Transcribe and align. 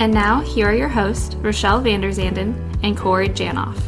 and 0.00 0.14
now, 0.14 0.40
here 0.40 0.66
are 0.66 0.74
your 0.74 0.88
hosts, 0.88 1.34
Rachelle 1.36 1.84
Vanderzanden 1.84 2.54
and 2.82 2.96
Corey 2.96 3.28
Janoff. 3.28 3.78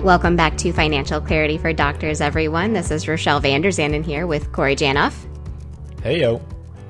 Welcome 0.00 0.36
back 0.36 0.56
to 0.58 0.72
Financial 0.72 1.20
Clarity 1.20 1.58
for 1.58 1.72
Doctors, 1.72 2.20
everyone. 2.20 2.74
This 2.74 2.92
is 2.92 3.06
Rachelle 3.06 3.42
Vanderzanden 3.42 4.04
here 4.04 4.28
with 4.28 4.52
Corey 4.52 4.76
Janoff. 4.76 5.26
Hey, 6.00 6.20
yo. 6.20 6.40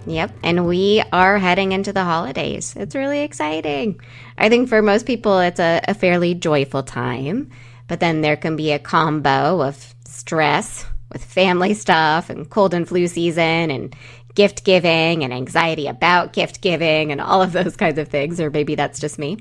Yep, 0.05 0.35
and 0.43 0.67
we 0.67 1.03
are 1.15 1.39
heading 1.39 1.73
into 1.73 1.95
the 1.95 2.05
holidays. 2.05 2.75
It's 2.77 2.95
really 2.95 3.21
exciting. 3.21 3.99
I 4.37 4.51
think 4.51 4.69
for 4.69 4.83
most 4.83 5.07
people, 5.07 5.39
it's 5.39 5.59
a, 5.59 5.81
a 5.89 5.95
fairly 5.95 6.35
joyful 6.35 6.83
time, 6.83 7.49
but 7.89 8.01
then 8.01 8.21
there 8.21 8.37
can 8.37 8.57
be 8.57 8.73
a 8.73 8.79
combo 8.79 9.63
of 9.63 9.95
stress 10.05 10.85
with 11.11 11.25
family 11.25 11.73
stuff 11.73 12.31
and 12.31 12.49
cold 12.49 12.75
and 12.75 12.89
flu 12.89 13.07
season 13.07 13.71
and 13.71 13.97
gift 14.35 14.65
giving 14.65 15.25
and 15.25 15.33
anxiety 15.33 15.87
about 15.87 16.33
gift 16.33 16.61
giving 16.61 17.13
and 17.13 17.21
all 17.21 17.43
of 17.43 17.53
those 17.53 17.77
kinds 17.77 17.99
of 17.99 18.09
things, 18.09 18.41
or 18.41 18.51
maybe 18.51 18.75
that's 18.75 19.01
just 19.01 19.19
me. 19.19 19.39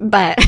But 0.00 0.38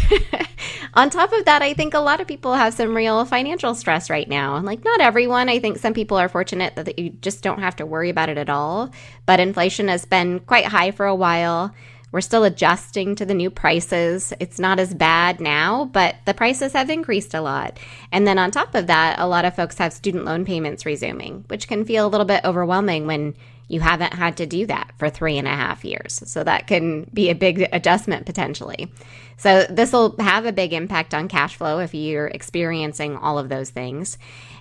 on 0.95 1.11
top 1.11 1.33
of 1.33 1.45
that, 1.47 1.63
I 1.63 1.75
think 1.75 1.95
a 1.95 1.99
lot 1.99 2.21
of 2.21 2.29
people 2.29 2.55
have 2.55 2.75
some 2.75 2.97
real 2.97 3.25
financial 3.25 3.75
stress 3.75 4.09
right 4.09 4.29
now. 4.29 4.61
Like, 4.61 4.85
not 4.85 5.01
everyone. 5.01 5.49
I 5.49 5.59
think 5.59 5.79
some 5.79 5.95
people 5.95 6.17
are 6.17 6.29
fortunate 6.29 6.77
that 6.77 6.99
you 6.99 7.11
just 7.11 7.43
don't 7.43 7.61
have 7.61 7.77
to 7.77 7.87
worry 7.87 8.11
about 8.11 8.29
it 8.29 8.39
at 8.39 8.51
all. 8.51 8.91
But 9.27 9.41
inflation 9.41 9.89
has 9.89 10.05
been 10.05 10.41
quite 10.41 10.67
high 10.67 10.93
for 10.93 11.07
a 11.07 11.15
while. 11.15 11.75
We're 12.13 12.21
still 12.21 12.43
adjusting 12.43 13.15
to 13.17 13.25
the 13.25 13.35
new 13.35 13.51
prices. 13.51 14.33
It's 14.41 14.59
not 14.59 14.81
as 14.81 14.95
bad 14.95 15.41
now, 15.41 15.85
but 15.85 16.17
the 16.25 16.35
prices 16.35 16.73
have 16.73 16.91
increased 16.91 17.35
a 17.35 17.41
lot. 17.41 17.79
And 18.11 18.27
then 18.27 18.39
on 18.39 18.51
top 18.51 18.75
of 18.75 18.89
that, 18.89 19.21
a 19.21 19.29
lot 19.29 19.45
of 19.45 19.55
folks 19.55 19.79
have 19.79 19.93
student 19.93 20.25
loan 20.25 20.45
payments 20.45 20.85
resuming, 20.85 21.45
which 21.49 21.69
can 21.69 21.85
feel 21.85 22.07
a 22.07 22.09
little 22.09 22.27
bit 22.27 22.45
overwhelming 22.45 23.07
when 23.07 23.37
you 23.71 23.81
haven't 23.81 24.13
had 24.13 24.37
to 24.39 24.47
do 24.47 24.67
that 24.67 24.91
for 24.99 25.09
three 25.09 25.39
and 25.39 25.47
a 25.47 25.51
half 25.51 25.85
years. 25.85 26.23
So 26.27 26.43
that 26.43 26.67
can 26.67 27.05
be 27.15 27.31
a 27.31 27.37
big 27.37 27.69
adjustment 27.73 28.27
potentially. 28.27 28.93
So 29.37 29.65
this 29.71 29.93
will 29.93 30.17
have 30.19 30.45
a 30.45 30.53
big 30.53 30.73
impact 30.73 31.15
on 31.15 31.29
cash 31.29 31.55
flow 31.55 31.79
if 31.79 31.95
you're 31.95 32.27
experiencing 32.27 33.17
all 33.17 33.39
of 33.39 33.49
those 33.49 33.71
things. 33.71 34.19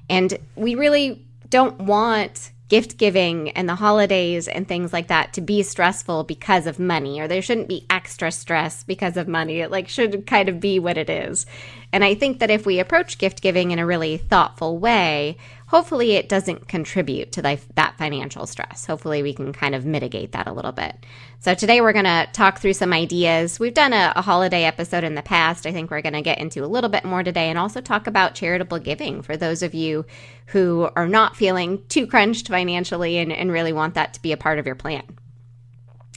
And 0.09 0.37
we 0.55 0.75
really 0.75 1.25
don't 1.49 1.81
want 1.81 2.52
gift 2.69 2.97
giving 2.97 3.49
and 3.52 3.67
the 3.67 3.75
holidays 3.75 4.47
and 4.47 4.67
things 4.67 4.93
like 4.93 5.07
that 5.07 5.33
to 5.33 5.41
be 5.41 5.63
stressful 5.63 6.23
because 6.23 6.67
of 6.67 6.77
money 6.77 7.19
or 7.19 7.27
there 7.27 7.41
shouldn't 7.41 7.67
be 7.67 7.85
extra 7.89 8.31
stress 8.31 8.83
because 8.83 9.17
of 9.17 9.27
money 9.27 9.59
it 9.59 9.71
like 9.71 9.87
should 9.87 10.25
kind 10.27 10.47
of 10.47 10.59
be 10.59 10.77
what 10.77 10.95
it 10.95 11.09
is 11.09 11.47
and 11.91 12.03
i 12.03 12.13
think 12.13 12.37
that 12.37 12.52
if 12.52 12.67
we 12.67 12.80
approach 12.80 13.17
gift 13.17 13.41
giving 13.41 13.71
in 13.71 13.80
a 13.80 13.85
really 13.85 14.17
thoughtful 14.17 14.77
way 14.77 15.35
hopefully 15.69 16.13
it 16.13 16.27
doesn't 16.27 16.67
contribute 16.67 17.31
to 17.31 17.43
that 17.43 17.95
financial 17.95 18.47
stress. 18.47 18.87
Hopefully 18.87 19.21
we 19.21 19.35
can 19.35 19.53
kind 19.53 19.75
of 19.75 19.85
mitigate 19.85 20.31
that 20.31 20.47
a 20.47 20.51
little 20.51 20.71
bit. 20.71 21.05
So 21.41 21.53
today 21.53 21.79
we're 21.79 21.93
going 21.93 22.05
to 22.05 22.27
talk 22.33 22.57
through 22.57 22.73
some 22.73 22.91
ideas. 22.91 23.59
We've 23.59 23.73
done 23.73 23.93
a, 23.93 24.11
a 24.15 24.23
holiday 24.23 24.63
episode 24.63 25.03
in 25.03 25.13
the 25.13 25.21
past. 25.21 25.67
I 25.67 25.71
think 25.71 25.91
we're 25.91 26.01
going 26.01 26.13
to 26.13 26.23
get 26.23 26.39
into 26.39 26.65
a 26.65 26.67
little 26.67 26.89
bit 26.89 27.05
more 27.05 27.21
today 27.21 27.49
and 27.49 27.59
also 27.59 27.81
talk 27.81 28.07
about 28.07 28.33
charitable 28.33 28.79
giving 28.79 29.21
for 29.21 29.37
those 29.37 29.61
of 29.61 29.75
you 29.75 30.08
who 30.47 30.89
are 30.95 31.08
not 31.08 31.37
feeling 31.37 31.85
too 31.87 32.08
crunched 32.08 32.47
financially 32.47 33.19
and, 33.19 33.31
and 33.31 33.52
really 33.52 33.71
want 33.71 33.93
that 33.93 34.15
to 34.15 34.21
be 34.23 34.31
a 34.31 34.37
part 34.37 34.58
of 34.58 34.65
your 34.65 34.73
plan. 34.73 35.03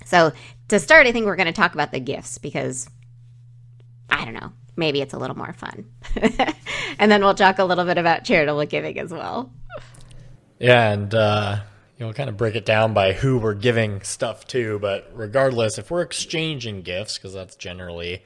So 0.06 0.32
to 0.68 0.78
start, 0.78 1.06
I 1.06 1.12
think 1.12 1.26
we're 1.26 1.36
going 1.36 1.46
to 1.46 1.52
talk 1.52 1.74
about 1.74 1.92
the 1.92 2.00
gifts 2.00 2.38
because 2.38 2.88
I 4.08 4.24
don't 4.24 4.34
know 4.34 4.52
maybe 4.77 5.00
it's 5.00 5.15
a 5.15 5.19
little 5.19 5.37
more 5.37 5.53
fun. 5.53 5.87
and 6.99 7.10
then 7.10 7.22
we'll 7.22 7.34
talk 7.34 7.59
a 7.59 7.65
little 7.65 7.84
bit 7.84 7.99
about 7.99 8.25
charitable 8.25 8.65
giving 8.66 8.99
as 8.99 9.12
well. 9.12 9.53
Yeah, 10.59 10.93
and 10.93 11.15
uh, 11.15 11.60
you 11.99 12.06
know, 12.06 12.12
kind 12.12 12.28
of 12.28 12.37
break 12.37 12.55
it 12.55 12.65
down 12.65 12.94
by 12.94 13.12
who 13.12 13.38
we're 13.38 13.55
giving 13.55 14.00
stuff 14.03 14.47
to. 14.49 14.78
But 14.78 15.10
regardless, 15.15 15.78
if 15.78 15.91
we're 15.91 16.03
exchanging 16.03 16.83
gifts, 16.83 17.19
because 17.19 17.34
that's 17.34 17.56
generally 17.56 18.25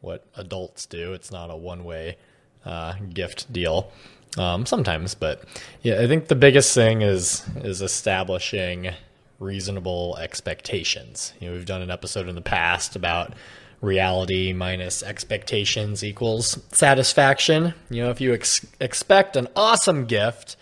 what 0.00 0.26
adults 0.36 0.86
do, 0.86 1.12
it's 1.14 1.30
not 1.30 1.50
a 1.50 1.56
one-way 1.56 2.18
uh, 2.64 2.94
gift 3.12 3.52
deal. 3.52 3.90
Um, 4.36 4.66
sometimes, 4.66 5.14
but 5.14 5.44
yeah, 5.82 6.00
I 6.00 6.08
think 6.08 6.26
the 6.26 6.34
biggest 6.34 6.74
thing 6.74 7.02
is 7.02 7.44
is 7.56 7.80
establishing 7.80 8.90
reasonable 9.38 10.16
expectations. 10.18 11.32
You 11.40 11.48
know, 11.48 11.54
we've 11.54 11.66
done 11.66 11.82
an 11.82 11.90
episode 11.90 12.28
in 12.28 12.34
the 12.34 12.40
past 12.40 12.96
about 12.96 13.34
reality 13.84 14.52
minus 14.52 15.02
expectations 15.02 16.02
equals 16.02 16.58
satisfaction. 16.72 17.74
You 17.90 18.04
know, 18.04 18.10
if 18.10 18.20
you 18.20 18.34
ex- 18.34 18.66
expect 18.80 19.36
an 19.36 19.48
awesome 19.54 20.06
gift, 20.06 20.56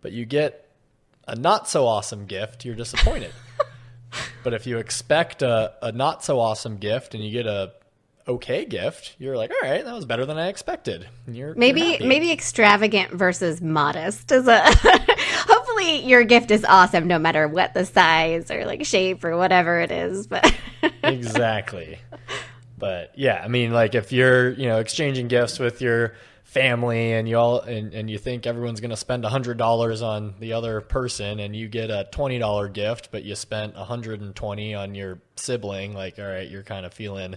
but 0.00 0.12
you 0.12 0.24
get 0.24 0.68
a 1.28 1.36
not 1.36 1.68
so 1.68 1.86
awesome 1.86 2.26
gift, 2.26 2.64
you're 2.64 2.74
disappointed. 2.74 3.32
but 4.44 4.54
if 4.54 4.66
you 4.66 4.78
expect 4.78 5.42
a, 5.42 5.74
a 5.82 5.92
not 5.92 6.24
so 6.24 6.40
awesome 6.40 6.78
gift 6.78 7.14
and 7.14 7.24
you 7.24 7.30
get 7.30 7.46
a 7.46 7.72
okay 8.26 8.64
gift, 8.64 9.16
you're 9.18 9.36
like, 9.36 9.50
all 9.50 9.68
right, 9.68 9.84
that 9.84 9.94
was 9.94 10.04
better 10.04 10.26
than 10.26 10.38
I 10.38 10.48
expected. 10.48 11.08
You're 11.26 11.54
maybe 11.54 11.98
you're 12.00 12.08
maybe 12.08 12.32
extravagant 12.32 13.12
versus 13.12 13.60
modest 13.60 14.32
is 14.32 14.46
a. 14.48 14.62
hopefully, 15.72 16.04
your 16.06 16.24
gift 16.24 16.50
is 16.50 16.64
awesome 16.64 17.06
no 17.06 17.18
matter 17.18 17.48
what 17.48 17.74
the 17.74 17.84
size 17.84 18.50
or 18.50 18.64
like 18.64 18.84
shape 18.84 19.24
or 19.24 19.36
whatever 19.36 19.80
it 19.80 19.90
is. 19.90 20.26
But 20.26 20.54
exactly. 21.02 21.98
But 22.82 23.12
yeah, 23.16 23.40
I 23.40 23.46
mean, 23.46 23.72
like 23.72 23.94
if 23.94 24.10
you're, 24.10 24.50
you 24.50 24.66
know, 24.66 24.80
exchanging 24.80 25.28
gifts 25.28 25.60
with 25.60 25.80
your 25.80 26.14
family 26.42 27.12
and 27.12 27.28
you 27.28 27.38
all 27.38 27.60
and, 27.60 27.94
and 27.94 28.10
you 28.10 28.18
think 28.18 28.44
everyone's 28.44 28.80
going 28.80 28.90
to 28.90 28.96
spend 28.96 29.24
a 29.24 29.28
hundred 29.28 29.56
dollars 29.56 30.02
on 30.02 30.34
the 30.40 30.52
other 30.52 30.80
person 30.80 31.38
and 31.38 31.54
you 31.54 31.68
get 31.68 31.90
a 31.90 32.08
twenty 32.10 32.40
dollar 32.40 32.68
gift 32.68 33.10
but 33.12 33.22
you 33.22 33.36
spent 33.36 33.74
a 33.76 33.84
hundred 33.84 34.20
and 34.20 34.34
twenty 34.34 34.74
on 34.74 34.96
your 34.96 35.18
sibling 35.36 35.94
like 35.94 36.18
all 36.18 36.26
right 36.26 36.50
you're 36.50 36.64
kind 36.64 36.84
of 36.84 36.92
feeling 36.92 37.36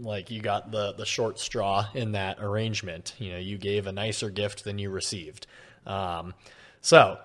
like 0.00 0.32
you 0.32 0.40
got 0.42 0.72
the 0.72 0.92
the 0.94 1.06
short 1.06 1.38
straw 1.38 1.86
in 1.94 2.12
that 2.12 2.38
arrangement. 2.40 3.14
You 3.18 3.32
know 3.32 3.38
you 3.38 3.56
gave 3.56 3.86
a 3.86 3.92
nicer 3.92 4.30
gift 4.30 4.64
than 4.64 4.78
you 4.78 4.90
received. 4.90 5.46
Um, 5.86 6.34
so 6.80 7.18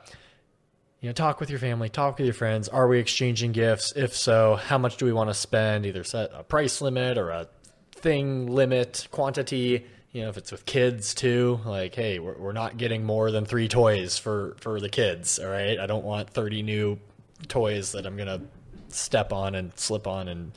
you 1.02 1.10
know, 1.10 1.14
talk 1.14 1.40
with 1.40 1.50
your 1.50 1.60
family, 1.60 1.90
talk 1.90 2.18
with 2.18 2.26
your 2.26 2.34
friends. 2.34 2.68
Are 2.68 2.88
we 2.88 3.00
exchanging 3.00 3.54
gifts? 3.54 3.94
If 3.96 4.16
so, 4.16 4.56
how 4.56 4.78
much 4.78 4.98
do 4.98 5.06
we 5.06 5.14
want 5.14 5.30
to 5.30 5.34
spend? 5.34 5.86
Either 5.86 6.04
set 6.04 6.32
a 6.34 6.44
price 6.44 6.82
limit 6.82 7.18
or 7.18 7.30
a 7.30 7.48
thing 7.92 8.48
limit, 8.48 9.08
quantity. 9.12 9.86
You 10.12 10.24
know, 10.24 10.30
if 10.30 10.38
it's 10.38 10.52
with 10.52 10.66
kids 10.66 11.14
too, 11.14 11.62
like, 11.66 11.96
hey, 11.96 12.20
we're, 12.20 12.38
we're 12.38 12.52
not 12.52 12.78
getting 12.78 13.06
more 13.06 13.32
than 13.32 13.46
three 13.46 13.68
toys 13.68 14.18
for 14.18 14.56
for 14.60 14.80
the 14.82 14.90
kids. 14.90 15.40
All 15.40 15.48
right, 15.48 15.80
I 15.80 15.86
don't 15.86 16.04
want 16.04 16.30
thirty 16.30 16.64
new 16.64 17.00
toys 17.48 17.94
that 17.94 18.06
I'm 18.06 18.18
gonna 18.18 18.42
step 18.90 19.32
on 19.32 19.56
and 19.56 19.72
slip 19.78 20.08
on 20.08 20.28
and 20.28 20.52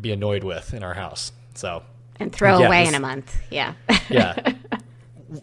be 0.00 0.12
annoyed 0.12 0.44
with 0.44 0.72
in 0.72 0.82
our 0.82 0.94
house. 0.94 1.32
So 1.54 1.82
and 2.18 2.32
throw 2.32 2.60
yeah, 2.60 2.66
away 2.66 2.80
this, 2.80 2.90
in 2.90 2.94
a 2.94 3.00
month. 3.00 3.36
Yeah. 3.50 3.74
yeah. 4.08 4.54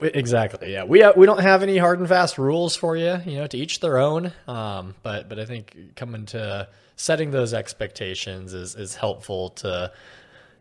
Exactly. 0.02 0.74
Yeah, 0.74 0.84
we 0.84 1.06
we 1.16 1.26
don't 1.26 1.42
have 1.42 1.64
any 1.64 1.78
hard 1.78 2.00
and 2.00 2.08
fast 2.08 2.38
rules 2.38 2.76
for 2.76 2.98
you. 2.98 3.18
You 3.26 3.38
know, 3.38 3.48
to 3.48 3.58
each 3.58 3.80
their 3.80 3.98
own. 3.98 4.34
Um, 4.48 4.96
but 5.04 5.30
but 5.30 5.40
I 5.40 5.46
think 5.46 5.96
coming 5.96 6.26
to 6.28 6.68
setting 6.98 7.32
those 7.32 7.54
expectations 7.54 8.54
is 8.54 8.76
is 8.76 8.96
helpful 8.96 9.50
to 9.50 9.92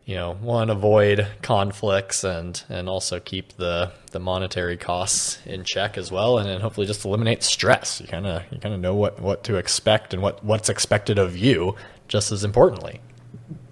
you 0.05 0.15
know 0.15 0.35
one 0.35 0.69
avoid 0.69 1.27
conflicts 1.41 2.23
and 2.23 2.63
and 2.69 2.87
also 2.87 3.19
keep 3.19 3.53
the 3.57 3.91
the 4.11 4.19
monetary 4.19 4.77
costs 4.77 5.39
in 5.45 5.65
check 5.65 5.97
as 5.97 6.11
well 6.11 6.37
and 6.37 6.47
then 6.47 6.61
hopefully 6.61 6.87
just 6.87 7.03
eliminate 7.03 7.43
stress 7.43 7.99
you 7.99 8.07
kind 8.07 8.25
of 8.25 8.41
you 8.49 8.57
kind 8.59 8.73
of 8.73 8.79
know 8.79 8.95
what 8.95 9.19
what 9.19 9.43
to 9.43 9.57
expect 9.57 10.13
and 10.13 10.23
what 10.23 10.41
what's 10.45 10.69
expected 10.69 11.19
of 11.19 11.35
you 11.35 11.75
just 12.07 12.31
as 12.31 12.45
importantly 12.45 13.01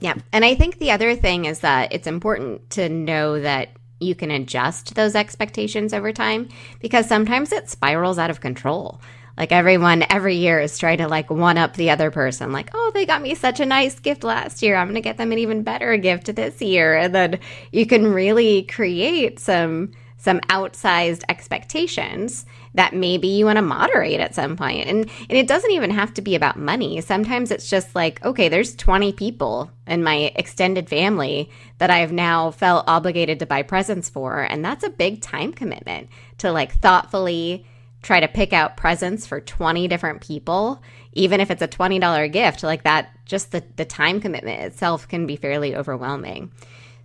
yeah 0.01 0.15
and 0.33 0.43
i 0.43 0.53
think 0.53 0.77
the 0.77 0.91
other 0.91 1.15
thing 1.15 1.45
is 1.45 1.61
that 1.61 1.93
it's 1.93 2.05
important 2.05 2.69
to 2.69 2.89
know 2.89 3.39
that 3.39 3.69
you 4.05 4.15
can 4.15 4.31
adjust 4.31 4.95
those 4.95 5.15
expectations 5.15 5.93
over 5.93 6.11
time 6.11 6.49
because 6.79 7.07
sometimes 7.07 7.51
it 7.51 7.69
spirals 7.69 8.17
out 8.17 8.29
of 8.29 8.41
control. 8.41 9.01
Like 9.37 9.51
everyone 9.51 10.05
every 10.09 10.35
year 10.35 10.59
is 10.61 10.77
trying 10.77 10.99
to 10.99 11.07
like 11.07 11.29
one 11.29 11.57
up 11.57 11.75
the 11.75 11.89
other 11.89 12.09
person. 12.09 12.51
Like, 12.51 12.69
oh, 12.73 12.91
they 12.93 13.05
got 13.05 13.21
me 13.21 13.35
such 13.35 13.59
a 13.59 13.65
nice 13.65 13.99
gift 13.99 14.23
last 14.23 14.61
year. 14.61 14.75
I'm 14.75 14.87
going 14.87 14.95
to 14.95 15.01
get 15.01 15.17
them 15.17 15.31
an 15.31 15.39
even 15.39 15.63
better 15.63 15.97
gift 15.97 16.33
this 16.33 16.61
year. 16.61 16.95
And 16.95 17.13
then 17.13 17.39
you 17.71 17.85
can 17.85 18.13
really 18.13 18.63
create 18.63 19.39
some 19.39 19.91
some 20.17 20.39
outsized 20.49 21.23
expectations 21.29 22.45
that 22.75 22.93
maybe 22.93 23.27
you 23.27 23.45
want 23.45 23.57
to 23.57 23.61
moderate 23.61 24.19
at 24.19 24.35
some 24.35 24.55
point. 24.55 24.87
And 24.87 25.09
and 25.29 25.37
it 25.37 25.47
doesn't 25.47 25.71
even 25.71 25.89
have 25.89 26.13
to 26.15 26.21
be 26.21 26.35
about 26.35 26.57
money. 26.57 27.01
Sometimes 27.01 27.51
it's 27.51 27.69
just 27.69 27.95
like, 27.95 28.23
okay, 28.23 28.49
there's 28.49 28.75
20 28.75 29.13
people 29.13 29.71
in 29.87 30.03
my 30.03 30.31
extended 30.35 30.87
family 30.87 31.49
that 31.79 31.89
I've 31.89 32.11
now 32.11 32.51
felt 32.51 32.87
obligated 32.87 33.39
to 33.39 33.45
buy 33.45 33.63
presents 33.63 34.09
for, 34.09 34.41
and 34.41 34.63
that's 34.63 34.83
a 34.83 34.89
big 34.89 35.21
time 35.21 35.51
commitment 35.51 36.09
to 36.39 36.51
like 36.51 36.73
thoughtfully 36.73 37.65
try 38.01 38.19
to 38.19 38.27
pick 38.27 38.53
out 38.53 38.77
presents 38.77 39.25
for 39.25 39.41
20 39.41 39.87
different 39.87 40.21
people, 40.21 40.81
even 41.13 41.41
if 41.41 41.49
it's 41.49 41.63
a 41.63 41.67
$20 41.67 42.31
gift, 42.31 42.61
like 42.61 42.83
that 42.83 43.09
just 43.25 43.51
the 43.51 43.63
the 43.77 43.85
time 43.85 44.21
commitment 44.21 44.61
itself 44.61 45.07
can 45.07 45.25
be 45.25 45.35
fairly 45.35 45.75
overwhelming. 45.75 46.51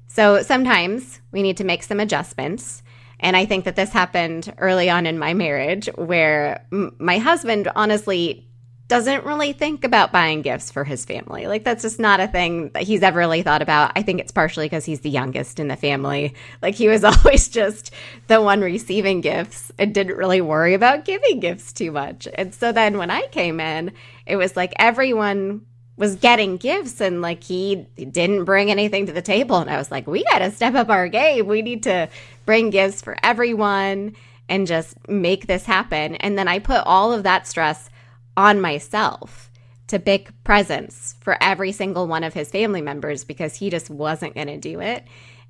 So 0.09 0.43
sometimes 0.43 1.21
we 1.31 1.43
need 1.43 1.57
to 1.59 1.65
make 1.65 1.85
some 1.85 2.01
adjustments. 2.01 2.83
And 3.21 3.37
I 3.37 3.45
think 3.47 3.65
that 3.67 3.77
this 3.77 3.91
happened 3.91 4.53
early 4.59 4.91
on 4.91 5.07
in 5.07 5.19
my 5.19 5.35
marriage 5.35 5.89
where 5.95 6.67
m- 6.73 6.97
my 6.99 7.19
husband 7.19 7.71
honestly 7.77 8.51
doesn't 8.91 9.25
really 9.25 9.53
think 9.53 9.85
about 9.85 10.11
buying 10.11 10.43
gifts 10.43 10.73
for 10.73 10.83
his 10.83 11.05
family. 11.05 11.47
Like 11.47 11.63
that's 11.63 11.83
just 11.83 12.01
not 12.01 12.19
a 12.19 12.27
thing 12.27 12.71
that 12.71 12.83
he's 12.83 13.05
ever 13.05 13.21
really 13.21 13.43
thought 13.43 13.63
about. 13.63 13.93
I 13.95 14.03
think 14.03 14.19
it's 14.21 14.33
partially 14.33 14.67
because 14.67 14.85
he's 14.85 15.01
the 15.01 15.09
youngest 15.09 15.61
in 15.61 15.69
the 15.69 15.77
family. 15.77 16.35
Like 16.61 16.75
he 16.75 16.89
was 16.89 17.05
always 17.05 17.49
just 17.49 17.93
the 18.27 18.43
one 18.43 18.61
receiving 18.61 19.21
gifts 19.21 19.71
and 19.79 19.95
didn't 19.95 20.17
really 20.17 20.41
worry 20.41 20.75
about 20.75 21.05
giving 21.05 21.39
gifts 21.39 21.73
too 21.73 21.93
much. 21.93 22.27
And 22.35 22.53
so 22.53 22.73
then 22.73 22.99
when 22.99 23.13
I 23.13 23.29
came 23.31 23.61
in, 23.61 23.93
it 24.27 24.35
was 24.35 24.57
like 24.57 24.73
everyone 24.77 25.67
was 25.97 26.17
getting 26.17 26.57
gifts 26.57 27.01
and 27.01 27.21
like 27.23 27.45
he 27.45 27.87
didn't 27.95 28.45
bring 28.45 28.71
anything 28.71 29.05
to 29.07 29.13
the 29.13 29.21
table 29.21 29.59
and 29.59 29.69
I 29.69 29.77
was 29.77 29.91
like 29.91 30.07
we 30.07 30.25
got 30.25 30.39
to 30.39 30.51
step 30.51 30.75
up 30.75 30.89
our 30.89 31.09
game. 31.09 31.47
We 31.47 31.63
need 31.63 31.83
to 31.85 32.09
bring 32.45 32.71
gifts 32.71 33.03
for 33.03 33.17
everyone 33.23 34.17
and 34.49 34.67
just 34.67 34.97
make 35.09 35.47
this 35.47 35.65
happen. 35.65 36.17
And 36.17 36.37
then 36.37 36.49
I 36.49 36.59
put 36.59 36.83
all 36.85 37.13
of 37.13 37.23
that 37.23 37.47
stress 37.47 37.89
on 38.37 38.61
myself 38.61 39.51
to 39.87 39.99
pick 39.99 40.31
presents 40.45 41.17
for 41.21 41.37
every 41.41 41.73
single 41.73 42.07
one 42.07 42.25
of 42.25 42.35
his 42.35 42.51
family 42.51 42.81
members 42.81 43.25
because 43.25 43.57
he 43.57 43.71
just 43.71 43.91
wasn't 43.91 44.35
going 44.35 44.47
to 44.47 44.57
do 44.57 44.81
it. 44.81 45.05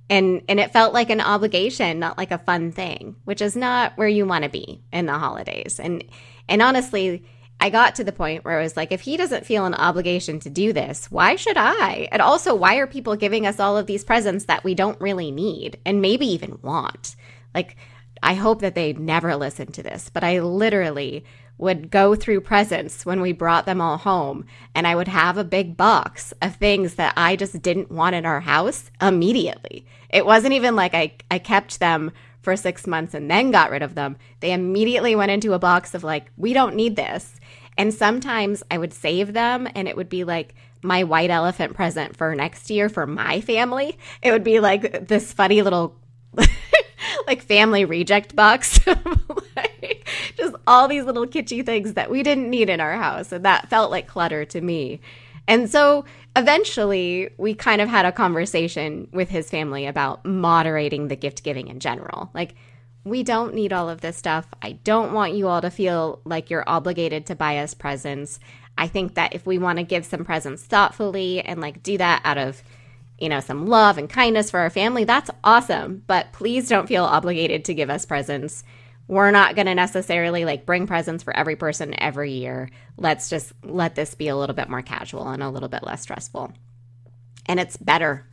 And 0.08 0.42
and 0.48 0.58
it 0.58 0.72
felt 0.72 0.92
like 0.92 1.10
an 1.10 1.20
obligation, 1.20 1.98
not 1.98 2.18
like 2.18 2.32
a 2.32 2.38
fun 2.38 2.72
thing, 2.72 3.16
which 3.24 3.40
is 3.40 3.54
not 3.54 3.96
where 3.96 4.08
you 4.08 4.26
want 4.26 4.44
to 4.44 4.50
be 4.50 4.82
in 4.92 5.06
the 5.06 5.18
holidays. 5.18 5.78
And 5.78 6.04
and 6.48 6.62
honestly, 6.62 7.24
I 7.60 7.68
got 7.68 7.94
to 7.96 8.04
the 8.04 8.12
point 8.12 8.44
where 8.44 8.58
I 8.58 8.62
was 8.62 8.76
like, 8.76 8.90
if 8.90 9.02
he 9.02 9.16
doesn't 9.16 9.44
feel 9.44 9.66
an 9.66 9.74
obligation 9.74 10.40
to 10.40 10.50
do 10.50 10.72
this, 10.72 11.10
why 11.10 11.36
should 11.36 11.58
I? 11.58 12.08
And 12.10 12.22
also, 12.22 12.54
why 12.54 12.76
are 12.76 12.86
people 12.86 13.16
giving 13.16 13.46
us 13.46 13.60
all 13.60 13.76
of 13.76 13.86
these 13.86 14.04
presents 14.04 14.46
that 14.46 14.64
we 14.64 14.74
don't 14.74 15.00
really 15.00 15.30
need 15.30 15.78
and 15.84 16.00
maybe 16.00 16.26
even 16.26 16.58
want? 16.62 17.16
Like, 17.54 17.76
I 18.22 18.34
hope 18.34 18.60
that 18.60 18.74
they 18.74 18.94
never 18.94 19.36
listen 19.36 19.72
to 19.72 19.82
this, 19.82 20.10
but 20.12 20.24
I 20.24 20.40
literally 20.40 21.24
would 21.58 21.90
go 21.90 22.14
through 22.14 22.40
presents 22.40 23.04
when 23.04 23.20
we 23.20 23.32
brought 23.32 23.66
them 23.66 23.82
all 23.82 23.98
home 23.98 24.46
and 24.74 24.86
I 24.86 24.94
would 24.94 25.08
have 25.08 25.36
a 25.36 25.44
big 25.44 25.76
box 25.76 26.32
of 26.40 26.56
things 26.56 26.94
that 26.94 27.12
I 27.18 27.36
just 27.36 27.60
didn't 27.60 27.90
want 27.90 28.14
in 28.14 28.24
our 28.24 28.40
house 28.40 28.90
immediately. 29.00 29.84
It 30.08 30.24
wasn't 30.24 30.54
even 30.54 30.74
like 30.74 30.94
I, 30.94 31.12
I 31.30 31.38
kept 31.38 31.78
them 31.78 32.12
for 32.42 32.56
six 32.56 32.86
months 32.86 33.14
and 33.14 33.30
then 33.30 33.50
got 33.50 33.70
rid 33.70 33.82
of 33.82 33.94
them. 33.94 34.16
They 34.40 34.52
immediately 34.52 35.14
went 35.14 35.30
into 35.30 35.52
a 35.52 35.58
box 35.58 35.94
of 35.94 36.04
like, 36.04 36.30
we 36.36 36.52
don't 36.52 36.74
need 36.74 36.96
this. 36.96 37.40
And 37.76 37.92
sometimes 37.94 38.62
I 38.70 38.78
would 38.78 38.92
save 38.92 39.32
them 39.32 39.68
and 39.74 39.88
it 39.88 39.96
would 39.96 40.08
be 40.08 40.24
like 40.24 40.54
my 40.82 41.04
white 41.04 41.30
elephant 41.30 41.74
present 41.74 42.16
for 42.16 42.34
next 42.34 42.70
year 42.70 42.88
for 42.88 43.06
my 43.06 43.40
family. 43.40 43.98
It 44.22 44.32
would 44.32 44.44
be 44.44 44.60
like 44.60 45.08
this 45.08 45.32
funny 45.32 45.62
little 45.62 45.96
like 47.26 47.42
family 47.42 47.84
reject 47.84 48.34
box. 48.34 48.80
like, 49.56 50.08
just 50.36 50.54
all 50.66 50.88
these 50.88 51.04
little 51.04 51.26
kitschy 51.26 51.64
things 51.64 51.94
that 51.94 52.10
we 52.10 52.22
didn't 52.22 52.50
need 52.50 52.70
in 52.70 52.80
our 52.80 52.96
house. 52.96 53.32
And 53.32 53.44
that 53.44 53.70
felt 53.70 53.90
like 53.90 54.06
clutter 54.06 54.44
to 54.46 54.60
me. 54.60 55.00
And 55.50 55.68
so 55.68 56.04
eventually 56.36 57.28
we 57.36 57.54
kind 57.54 57.80
of 57.80 57.88
had 57.88 58.06
a 58.06 58.12
conversation 58.12 59.08
with 59.12 59.28
his 59.28 59.50
family 59.50 59.84
about 59.84 60.24
moderating 60.24 61.08
the 61.08 61.16
gift 61.16 61.42
giving 61.42 61.66
in 61.66 61.80
general. 61.80 62.30
Like, 62.32 62.54
we 63.02 63.24
don't 63.24 63.52
need 63.52 63.72
all 63.72 63.90
of 63.90 64.00
this 64.00 64.16
stuff. 64.16 64.46
I 64.62 64.72
don't 64.84 65.12
want 65.12 65.34
you 65.34 65.48
all 65.48 65.60
to 65.60 65.68
feel 65.68 66.20
like 66.24 66.50
you're 66.50 66.68
obligated 66.68 67.26
to 67.26 67.34
buy 67.34 67.58
us 67.58 67.74
presents. 67.74 68.38
I 68.78 68.86
think 68.86 69.14
that 69.14 69.34
if 69.34 69.44
we 69.44 69.58
want 69.58 69.78
to 69.78 69.82
give 69.82 70.04
some 70.04 70.24
presents 70.24 70.62
thoughtfully 70.62 71.40
and 71.40 71.60
like 71.60 71.82
do 71.82 71.98
that 71.98 72.22
out 72.24 72.38
of, 72.38 72.62
you 73.18 73.28
know, 73.28 73.40
some 73.40 73.66
love 73.66 73.98
and 73.98 74.08
kindness 74.08 74.52
for 74.52 74.60
our 74.60 74.70
family, 74.70 75.02
that's 75.02 75.30
awesome. 75.42 76.04
But 76.06 76.32
please 76.32 76.68
don't 76.68 76.86
feel 76.86 77.04
obligated 77.04 77.64
to 77.64 77.74
give 77.74 77.90
us 77.90 78.06
presents. 78.06 78.62
We're 79.10 79.32
not 79.32 79.56
going 79.56 79.66
to 79.66 79.74
necessarily 79.74 80.44
like 80.44 80.64
bring 80.64 80.86
presents 80.86 81.24
for 81.24 81.36
every 81.36 81.56
person 81.56 82.00
every 82.00 82.30
year. 82.30 82.70
Let's 82.96 83.28
just 83.28 83.52
let 83.64 83.96
this 83.96 84.14
be 84.14 84.28
a 84.28 84.36
little 84.36 84.54
bit 84.54 84.68
more 84.68 84.82
casual 84.82 85.28
and 85.30 85.42
a 85.42 85.50
little 85.50 85.68
bit 85.68 85.82
less 85.82 86.02
stressful. 86.02 86.52
And 87.46 87.58
it's 87.58 87.76
better. 87.76 88.24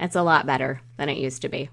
It's 0.00 0.16
a 0.16 0.24
lot 0.24 0.44
better 0.44 0.80
than 0.96 1.08
it 1.08 1.18
used 1.18 1.42
to 1.42 1.48
be. 1.48 1.70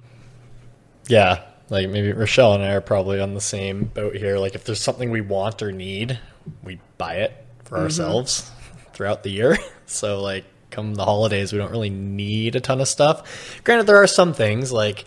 Yeah, 1.07 1.41
like 1.71 1.89
maybe 1.89 2.13
Rachelle 2.13 2.53
and 2.53 2.63
I 2.63 2.73
are 2.73 2.81
probably 2.81 3.19
on 3.19 3.33
the 3.33 3.41
same 3.41 3.85
boat 3.85 4.15
here. 4.15 4.37
Like 4.37 4.53
if 4.53 4.63
there's 4.63 4.79
something 4.79 5.09
we 5.09 5.21
want 5.21 5.63
or 5.63 5.71
need, 5.71 6.19
we 6.61 6.79
buy 6.99 7.15
it 7.15 7.33
for 7.63 7.77
mm-hmm. 7.77 7.85
ourselves 7.85 8.51
throughout 8.93 9.23
the 9.23 9.31
year. 9.31 9.57
So 9.87 10.21
like 10.21 10.45
come 10.69 10.95
the 10.95 11.03
holidays, 11.03 11.51
we 11.51 11.57
don't 11.57 11.71
really 11.71 11.89
need 11.89 12.55
a 12.55 12.61
ton 12.61 12.79
of 12.79 12.87
stuff. 12.87 13.59
Granted, 13.65 13.87
there 13.87 14.01
are 14.01 14.07
some 14.07 14.31
things 14.33 14.71
like, 14.71 15.03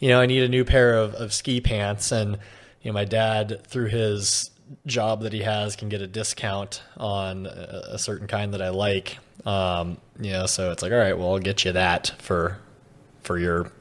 you 0.00 0.08
know, 0.08 0.20
I 0.20 0.26
need 0.26 0.42
a 0.42 0.48
new 0.48 0.66
pair 0.66 0.98
of, 0.98 1.14
of 1.14 1.32
ski 1.32 1.62
pants 1.62 2.12
and, 2.12 2.38
you 2.82 2.90
know, 2.90 2.94
my 2.94 3.04
dad 3.04 3.64
through 3.66 3.88
his 3.88 4.50
job 4.86 5.22
that 5.22 5.32
he 5.32 5.42
has 5.42 5.76
can 5.76 5.88
get 5.88 6.02
a 6.02 6.06
discount 6.06 6.82
on 6.96 7.46
a, 7.46 7.82
a 7.92 7.98
certain 7.98 8.26
kind 8.26 8.54
that 8.54 8.62
I 8.62 8.68
like. 8.68 9.18
Um, 9.46 9.98
you 10.20 10.32
know, 10.32 10.46
so 10.46 10.72
it's 10.72 10.82
like, 10.82 10.92
all 10.92 10.98
right, 10.98 11.16
well, 11.16 11.32
I'll 11.32 11.38
get 11.38 11.64
you 11.64 11.72
that 11.72 12.12
for, 12.18 12.58
for 13.22 13.38
your 13.38 13.72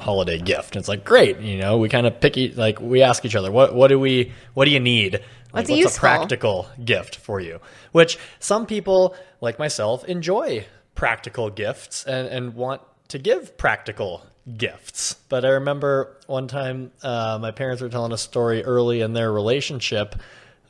holiday 0.00 0.38
gift. 0.38 0.74
And 0.74 0.80
it's 0.80 0.88
like 0.88 1.04
great, 1.04 1.40
you 1.40 1.58
know. 1.58 1.78
We 1.78 1.88
kind 1.88 2.06
of 2.06 2.20
pick 2.20 2.36
like 2.56 2.80
we 2.80 3.02
ask 3.02 3.24
each 3.24 3.34
other, 3.36 3.50
what 3.50 3.74
what 3.74 3.88
do 3.88 3.98
we 3.98 4.32
what 4.54 4.64
do 4.64 4.70
you 4.70 4.80
need? 4.80 5.20
Like, 5.52 5.68
what's, 5.68 5.70
what's 5.70 5.96
a 5.96 6.00
practical 6.00 6.68
gift 6.84 7.16
for 7.16 7.40
you? 7.40 7.60
Which 7.92 8.18
some 8.38 8.66
people 8.66 9.16
like 9.40 9.58
myself 9.58 10.04
enjoy 10.04 10.66
practical 10.94 11.50
gifts 11.50 12.04
and 12.04 12.28
and 12.28 12.54
want 12.54 12.82
to 13.08 13.18
give 13.18 13.56
practical 13.56 14.24
gifts. 14.56 15.14
But 15.28 15.44
I 15.44 15.50
remember 15.50 16.16
one 16.26 16.48
time 16.48 16.92
uh, 17.02 17.38
my 17.40 17.50
parents 17.50 17.82
were 17.82 17.88
telling 17.88 18.12
a 18.12 18.18
story 18.18 18.64
early 18.64 19.00
in 19.00 19.12
their 19.12 19.32
relationship. 19.32 20.14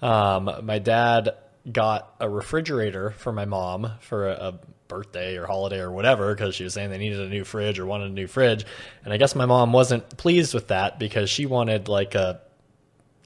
Um, 0.03 0.51
my 0.63 0.79
dad 0.79 1.31
got 1.71 2.15
a 2.21 2.29
refrigerator 2.29 3.11
for 3.11 3.33
my 3.33 3.45
mom 3.45 3.93
for 4.01 4.29
a, 4.29 4.33
a 4.33 4.61
birthday 4.89 5.37
or 5.37 5.47
holiday 5.47 5.79
or 5.79 5.93
whatever 5.93 6.35
because 6.35 6.55
she 6.55 6.65
was 6.65 6.73
saying 6.73 6.91
they 6.91 6.99
needed 6.99 7.21
a 7.21 7.29
new 7.29 7.45
fridge 7.45 7.79
or 7.79 7.87
wanted 7.87 8.11
a 8.11 8.15
new 8.15 8.27
fridge. 8.27 8.65
And 9.05 9.13
I 9.13 9.19
guess 9.19 9.35
my 9.35 9.47
mom 9.47 9.73
wasn't 9.73 10.17
pleased 10.17 10.55
with 10.55 10.69
that 10.69 10.99
because 10.99 11.29
she 11.31 11.47
wanted 11.47 11.89
like 11.89 12.15
a 12.15 12.41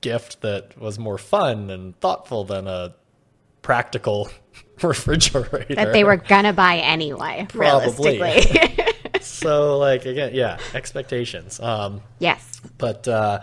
gift 0.01 0.41
that 0.41 0.79
was 0.79 0.99
more 0.99 1.19
fun 1.19 1.71
and 1.71 1.99
thoughtful 2.01 2.45
than 2.45 2.67
a 2.67 2.95
practical 3.63 4.29
refrigerator 4.83 5.65
that 5.75 5.93
they 5.93 6.05
were 6.05 6.17
gonna 6.17 6.53
buy 6.53 6.79
anyway. 6.79 7.47
Probably. 7.49 8.21
so 9.27 9.79
like 9.79 10.07
again, 10.07 10.33
yeah, 10.35 10.59
expectations. 10.75 11.61
Um, 11.61 12.03
yes, 12.19 12.61
but. 12.79 13.07
uh 13.09 13.41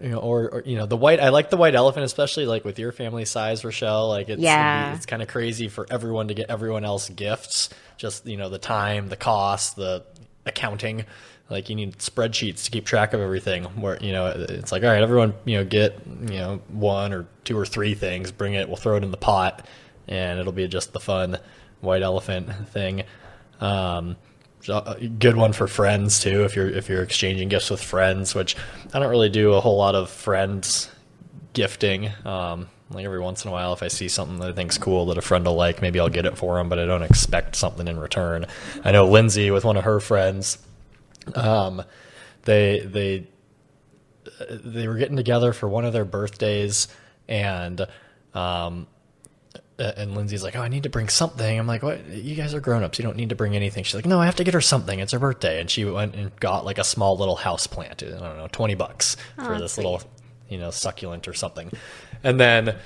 you 0.00 0.10
know, 0.10 0.18
or, 0.18 0.48
or, 0.50 0.62
you 0.64 0.76
know, 0.76 0.86
the 0.86 0.96
white. 0.96 1.20
I 1.20 1.30
like 1.30 1.50
the 1.50 1.56
white 1.56 1.74
elephant, 1.74 2.04
especially 2.04 2.46
like 2.46 2.64
with 2.64 2.78
your 2.78 2.92
family 2.92 3.24
size, 3.24 3.62
Rachelle. 3.62 4.08
Like 4.08 4.28
it's 4.28 4.42
yeah. 4.42 4.94
it's 4.94 5.06
kind 5.06 5.22
of 5.22 5.28
crazy 5.28 5.68
for 5.68 5.86
everyone 5.90 6.28
to 6.28 6.34
get 6.34 6.50
everyone 6.50 6.84
else 6.84 7.08
gifts. 7.08 7.70
Just 7.96 8.26
you 8.26 8.36
know, 8.36 8.48
the 8.48 8.58
time, 8.58 9.08
the 9.08 9.16
cost, 9.16 9.76
the 9.76 10.04
accounting. 10.44 11.04
Like 11.48 11.70
you 11.70 11.76
need 11.76 11.98
spreadsheets 11.98 12.64
to 12.64 12.70
keep 12.70 12.84
track 12.84 13.14
of 13.14 13.20
everything. 13.20 13.64
Where 13.64 13.98
you 14.02 14.12
know, 14.12 14.26
it's 14.26 14.72
like 14.72 14.82
all 14.82 14.90
right, 14.90 15.02
everyone 15.02 15.34
you 15.44 15.58
know 15.58 15.64
get 15.64 15.98
you 16.06 16.38
know 16.38 16.60
one 16.68 17.12
or 17.12 17.26
two 17.44 17.56
or 17.56 17.64
three 17.64 17.94
things, 17.94 18.32
bring 18.32 18.54
it, 18.54 18.68
we'll 18.68 18.76
throw 18.76 18.96
it 18.96 19.04
in 19.04 19.10
the 19.10 19.16
pot, 19.16 19.66
and 20.08 20.38
it'll 20.38 20.52
be 20.52 20.66
just 20.68 20.92
the 20.92 21.00
fun 21.00 21.38
white 21.80 22.02
elephant 22.02 22.50
thing. 22.68 23.04
Um, 23.60 24.16
good 25.18 25.36
one 25.36 25.52
for 25.52 25.66
friends 25.66 26.20
too 26.20 26.44
if 26.44 26.56
you're 26.56 26.68
if 26.68 26.88
you're 26.88 27.02
exchanging 27.02 27.48
gifts 27.48 27.70
with 27.70 27.82
friends 27.82 28.34
which 28.34 28.56
i 28.92 28.98
don't 28.98 29.10
really 29.10 29.28
do 29.28 29.54
a 29.54 29.60
whole 29.60 29.76
lot 29.76 29.94
of 29.94 30.10
friends 30.10 30.90
gifting. 31.52 32.10
Um, 32.24 32.68
like 32.90 33.04
every 33.04 33.20
once 33.20 33.44
in 33.44 33.48
a 33.48 33.52
while 33.52 33.72
if 33.72 33.82
i 33.82 33.88
see 33.88 34.08
something 34.08 34.38
that 34.38 34.50
i 34.50 34.52
think's 34.52 34.78
cool 34.78 35.06
that 35.06 35.18
a 35.18 35.22
friend 35.22 35.44
will 35.44 35.54
like 35.54 35.80
maybe 35.82 35.98
i'll 35.98 36.08
get 36.08 36.26
it 36.26 36.36
for 36.36 36.56
them 36.56 36.68
but 36.68 36.78
i 36.78 36.84
don't 36.84 37.02
expect 37.02 37.56
something 37.56 37.88
in 37.88 37.98
return. 37.98 38.46
I 38.84 38.92
know 38.92 39.06
lindsay 39.06 39.50
with 39.50 39.64
one 39.64 39.76
of 39.76 39.84
her 39.84 40.00
friends 40.00 40.58
um, 41.34 41.82
they 42.42 42.80
they 42.80 43.26
they 44.50 44.88
were 44.88 44.96
getting 44.96 45.16
together 45.16 45.52
for 45.52 45.68
one 45.68 45.84
of 45.84 45.92
their 45.92 46.04
birthdays 46.04 46.88
and 47.28 47.86
um, 48.34 48.86
uh, 49.78 49.92
and 49.96 50.14
Lindsay's 50.16 50.42
like, 50.42 50.56
"Oh, 50.56 50.60
I 50.62 50.68
need 50.68 50.84
to 50.84 50.88
bring 50.88 51.08
something." 51.08 51.58
I'm 51.58 51.66
like, 51.66 51.82
"What? 51.82 52.06
You 52.08 52.34
guys 52.34 52.54
are 52.54 52.60
grown 52.60 52.82
ups. 52.82 52.98
You 52.98 53.04
don't 53.04 53.16
need 53.16 53.28
to 53.30 53.34
bring 53.36 53.54
anything." 53.54 53.84
She's 53.84 53.94
like, 53.94 54.06
"No, 54.06 54.20
I 54.20 54.26
have 54.26 54.36
to 54.36 54.44
get 54.44 54.54
her 54.54 54.60
something. 54.60 55.00
It's 55.00 55.12
her 55.12 55.18
birthday." 55.18 55.60
And 55.60 55.70
she 55.70 55.84
went 55.84 56.14
and 56.14 56.34
got 56.40 56.64
like 56.64 56.78
a 56.78 56.84
small 56.84 57.16
little 57.16 57.36
house 57.36 57.66
plant. 57.66 58.02
I 58.02 58.08
don't 58.10 58.36
know, 58.38 58.48
twenty 58.50 58.74
bucks 58.74 59.16
for 59.36 59.54
Oh, 59.54 59.58
this 59.58 59.72
sweet. 59.74 59.84
little, 59.84 60.02
you 60.48 60.58
know, 60.58 60.70
succulent 60.70 61.28
or 61.28 61.34
something. 61.34 61.70
And 62.24 62.40
then 62.40 62.76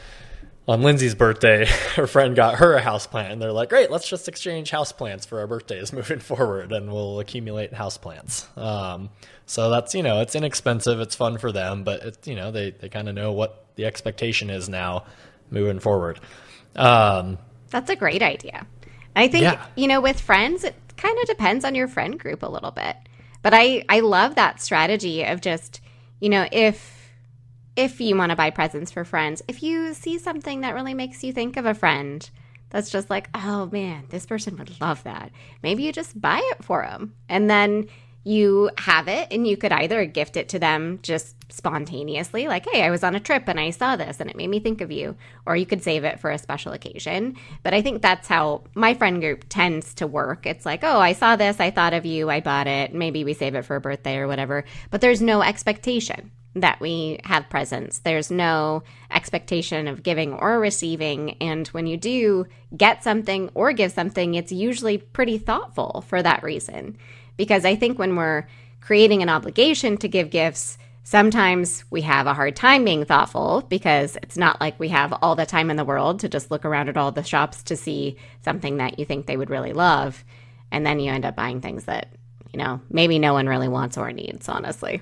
on 0.68 0.82
Lindsay's 0.82 1.14
birthday, 1.14 1.66
her 1.97 2.06
friend 2.06 2.35
got 2.37 2.56
her 2.56 2.75
a 2.75 2.80
house 2.80 3.06
plant, 3.06 3.32
and 3.32 3.40
they're 3.40 3.52
like, 3.52 3.68
"Great, 3.68 3.90
let's 3.90 4.09
just 4.09 4.28
exchange 4.28 4.70
house 4.70 4.90
plants 4.92 5.25
for 5.26 5.38
our 5.40 5.47
birthdays 5.47 5.92
moving 5.94 6.18
forward, 6.18 6.73
and 6.73 6.92
we'll 6.92 7.20
accumulate 7.20 7.73
house 7.73 7.99
plants." 7.99 8.49
Um, 8.56 9.11
so 9.47 9.70
that's 9.70 9.94
you 9.94 10.02
know, 10.02 10.20
it's 10.20 10.35
inexpensive, 10.35 10.99
it's 11.00 11.14
fun 11.14 11.38
for 11.38 11.52
them, 11.52 11.85
but 11.85 12.02
it's 12.02 12.26
you 12.26 12.35
know, 12.35 12.50
they 12.50 12.70
they 12.73 12.88
kind 12.88 13.09
of 13.09 13.14
know 13.14 13.30
what 13.32 13.66
the 13.76 13.85
expectation 13.87 14.50
is 14.50 14.68
now 14.68 15.04
moving 15.50 15.78
forward. 15.78 16.20
Um, 16.77 17.39
That's 17.71 17.91
a 17.91 17.97
great 17.97 18.23
idea. 18.23 18.67
I 19.17 19.29
think 19.29 19.43
Yeah. 19.43 19.65
you 19.77 19.89
know 19.89 20.00
with 20.00 20.21
friends 20.21 20.65
it 20.65 20.77
kind 20.97 21.17
of 21.19 21.27
depends 21.27 21.65
on 21.65 21.75
your 21.75 21.89
friend 21.89 22.19
group 22.19 22.43
a 22.43 22.49
little 22.49 22.71
bit. 22.71 22.97
But 23.43 23.55
I 23.55 23.85
I 23.89 24.00
love 24.00 24.35
that 24.35 24.61
strategy 24.61 25.25
of 25.25 25.41
just, 25.41 25.81
you 26.21 26.29
know, 26.29 26.47
if 26.53 26.99
if 27.77 28.00
you 28.00 28.17
want 28.17 28.31
to 28.31 28.37
buy 28.37 28.50
presents 28.50 28.91
for 28.93 29.05
friends, 29.05 29.43
if 29.49 29.62
you 29.62 29.95
see 29.95 30.19
something 30.19 30.61
that 30.61 30.75
really 30.75 30.93
makes 30.95 31.25
you 31.25 31.33
think 31.33 31.57
of 31.57 31.65
a 31.67 31.73
friend, 31.75 32.29
that's 32.69 32.91
just 32.91 33.09
like, 33.09 33.31
"Oh 33.35 33.69
man, 33.73 34.05
this 34.11 34.27
person 34.27 34.57
would 34.59 34.81
love 34.81 35.03
that." 35.05 35.31
Maybe 35.62 35.85
you 35.85 35.93
just 35.93 36.21
buy 36.21 36.41
it 36.53 36.65
for 36.65 36.83
them. 36.83 37.15
And 37.29 37.49
then 37.49 37.87
you 38.25 38.71
have 38.77 39.09
it 39.09 39.29
and 39.31 39.47
you 39.47 39.57
could 39.57 39.73
either 39.73 40.05
gift 40.05 40.37
it 40.37 40.50
to 40.50 40.59
them 40.59 40.99
just 41.03 41.37
spontaneously 41.53 42.47
like 42.47 42.67
hey 42.71 42.83
i 42.83 42.91
was 42.91 43.03
on 43.03 43.15
a 43.15 43.21
trip 43.21 43.45
and 43.49 43.59
i 43.59 43.71
saw 43.71 43.97
this 43.97 44.21
and 44.21 44.31
it 44.31 44.37
made 44.37 44.49
me 44.49 44.61
think 44.61 44.81
of 44.81 44.93
you 44.93 45.17
or 45.47 45.57
you 45.57 45.67
could 45.67 45.83
save 45.83 46.05
it 46.05 46.21
for 46.21 46.31
a 46.31 46.39
special 46.39 46.73
occasion. 46.73 47.37
But 47.62 47.75
i 47.75 47.83
think 47.83 48.03
that's 48.03 48.29
how 48.29 48.65
my 48.75 48.95
friend 48.95 49.21
group 49.21 49.45
tends 49.49 49.95
to 49.95 50.07
work. 50.07 50.47
It's 50.47 50.67
like 50.67 50.85
oh 50.85 51.00
i 51.00 51.12
saw 51.12 51.37
this 51.37 51.61
i 51.61 51.71
thought 51.71 51.95
of 51.95 52.07
you 52.07 52.31
i 52.31 52.41
bought 52.41 52.67
it. 52.67 52.95
Maybe 52.95 53.25
we 53.25 53.35
save 53.35 53.55
it 53.55 53.65
for 53.65 53.77
a 53.77 53.81
birthday 53.81 54.19
or 54.19 54.29
whatever. 54.29 54.65
But 54.91 55.00
there's 55.00 55.23
no 55.23 55.43
expectation 55.43 56.31
that 56.55 56.81
we 56.81 57.21
have 57.25 57.49
presents. 57.49 58.00
There's 58.00 58.31
no 58.31 58.83
expectation 59.11 59.87
of 59.87 60.03
giving 60.03 60.33
or 60.33 60.59
receiving. 60.59 61.37
And 61.41 61.69
when 61.69 61.87
you 61.87 61.97
do 61.97 62.47
get 62.77 63.05
something 63.05 63.50
or 63.55 63.73
give 63.73 63.93
something 63.93 64.35
it's 64.35 64.53
usually 64.53 64.99
pretty 64.99 65.39
thoughtful 65.39 66.05
for 66.07 66.23
that 66.23 66.43
reason 66.43 66.97
because 67.40 67.64
I 67.64 67.75
think 67.75 67.99
when 67.99 68.16
we're 68.16 68.47
creating 68.82 69.23
an 69.23 69.30
obligation 69.30 69.97
to 69.97 70.09
give 70.09 70.28
gifts, 70.28 70.76
sometimes 71.04 71.87
we 71.88 72.02
have 72.02 72.26
a 72.26 72.35
hard 72.35 72.54
time 72.54 72.85
being 72.85 73.06
thoughtful 73.06 73.64
because 73.66 74.18
it's 74.23 74.37
not 74.37 74.61
like 74.61 74.78
we 74.78 74.88
have 74.88 75.14
all 75.23 75.37
the 75.37 75.47
time 75.47 75.70
in 75.70 75.78
the 75.78 75.85
world 75.87 76.20
to 76.20 76.28
just 76.28 76.50
look 76.50 76.66
around 76.66 76.90
at 76.90 76.99
all 76.99 77.12
the 77.12 77.23
shops 77.23 77.62
to 77.62 77.78
see 77.78 78.18
something 78.44 78.76
that 78.76 78.99
you 78.99 79.06
think 79.06 79.25
they 79.25 79.38
would 79.38 79.49
really 79.49 79.73
love. 79.73 80.23
And 80.70 80.85
then 80.85 81.00
you 81.00 81.11
end 81.11 81.25
up 81.25 81.35
buying 81.35 81.62
things 81.62 81.87
that, 81.87 82.12
you 82.52 82.59
know, 82.59 82.82
maybe 82.90 83.18
no 83.18 83.32
one 83.32 83.47
really 83.47 83.68
wants 83.68 83.97
or 83.97 84.12
needs, 84.12 84.47
honestly. 84.47 85.00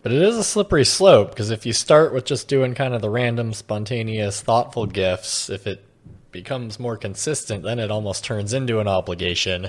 But 0.00 0.12
it 0.12 0.22
is 0.22 0.38
a 0.38 0.42
slippery 0.42 0.86
slope 0.86 1.32
because 1.32 1.50
if 1.50 1.66
you 1.66 1.74
start 1.74 2.14
with 2.14 2.24
just 2.24 2.48
doing 2.48 2.74
kind 2.74 2.94
of 2.94 3.02
the 3.02 3.10
random, 3.10 3.52
spontaneous, 3.52 4.40
thoughtful 4.40 4.86
gifts, 4.86 5.50
if 5.50 5.66
it 5.66 5.84
becomes 6.32 6.80
more 6.80 6.96
consistent, 6.96 7.62
then 7.62 7.78
it 7.78 7.90
almost 7.90 8.24
turns 8.24 8.52
into 8.52 8.80
an 8.80 8.88
obligation. 8.88 9.68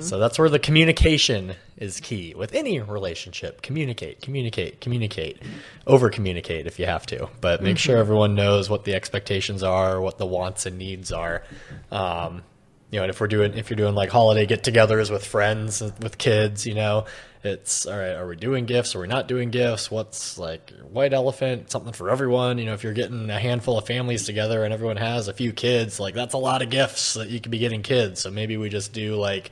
So 0.00 0.18
that's 0.18 0.38
where 0.38 0.48
the 0.48 0.58
communication 0.58 1.54
is 1.76 2.00
key 2.00 2.34
with 2.34 2.54
any 2.54 2.80
relationship. 2.80 3.62
Communicate, 3.62 4.22
communicate, 4.22 4.80
communicate, 4.80 5.40
over 5.86 6.10
communicate 6.10 6.66
if 6.66 6.78
you 6.78 6.86
have 6.86 7.06
to, 7.06 7.28
but 7.40 7.62
make 7.62 7.78
sure 7.78 7.98
everyone 7.98 8.34
knows 8.34 8.68
what 8.70 8.84
the 8.84 8.94
expectations 8.94 9.62
are, 9.62 10.00
what 10.00 10.18
the 10.18 10.26
wants 10.26 10.66
and 10.66 10.78
needs 10.78 11.12
are. 11.12 11.44
Um, 11.90 12.42
you 12.90 12.98
know, 12.98 13.04
and 13.04 13.10
if 13.10 13.20
we're 13.20 13.26
doing 13.26 13.54
if 13.54 13.70
you're 13.70 13.76
doing 13.76 13.94
like 13.94 14.10
holiday 14.10 14.44
get-togethers 14.44 15.10
with 15.10 15.24
friends 15.24 15.80
with 15.80 16.18
kids, 16.18 16.66
you 16.66 16.74
know, 16.74 17.06
it's 17.44 17.86
all 17.86 17.98
right. 17.98 18.14
Are 18.14 18.26
we 18.26 18.36
doing 18.36 18.66
gifts? 18.66 18.94
Are 18.94 19.00
we 19.00 19.08
not 19.08 19.26
doing 19.26 19.50
gifts? 19.50 19.90
What's 19.90 20.38
like 20.38 20.70
white 20.90 21.12
elephant? 21.12 21.70
Something 21.70 21.92
for 21.92 22.08
everyone. 22.08 22.58
You 22.58 22.66
know, 22.66 22.74
if 22.74 22.84
you're 22.84 22.92
getting 22.92 23.30
a 23.30 23.38
handful 23.38 23.78
of 23.78 23.86
families 23.86 24.26
together 24.26 24.64
and 24.64 24.72
everyone 24.72 24.96
has 24.96 25.26
a 25.26 25.32
few 25.32 25.52
kids, 25.52 25.98
like 25.98 26.14
that's 26.14 26.34
a 26.34 26.38
lot 26.38 26.62
of 26.62 26.70
gifts 26.70 27.14
that 27.14 27.30
you 27.30 27.40
could 27.40 27.50
be 27.50 27.58
getting 27.58 27.82
kids. 27.82 28.20
So 28.20 28.30
maybe 28.30 28.56
we 28.56 28.68
just 28.68 28.92
do 28.92 29.16
like, 29.16 29.50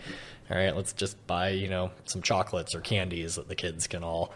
all 0.50 0.56
right, 0.56 0.74
let's 0.74 0.92
just 0.92 1.26
buy 1.26 1.50
you 1.50 1.68
know 1.68 1.90
some 2.04 2.22
chocolates 2.22 2.74
or 2.74 2.80
candies 2.80 3.34
that 3.34 3.48
the 3.48 3.56
kids 3.56 3.88
can 3.88 4.04
all 4.04 4.32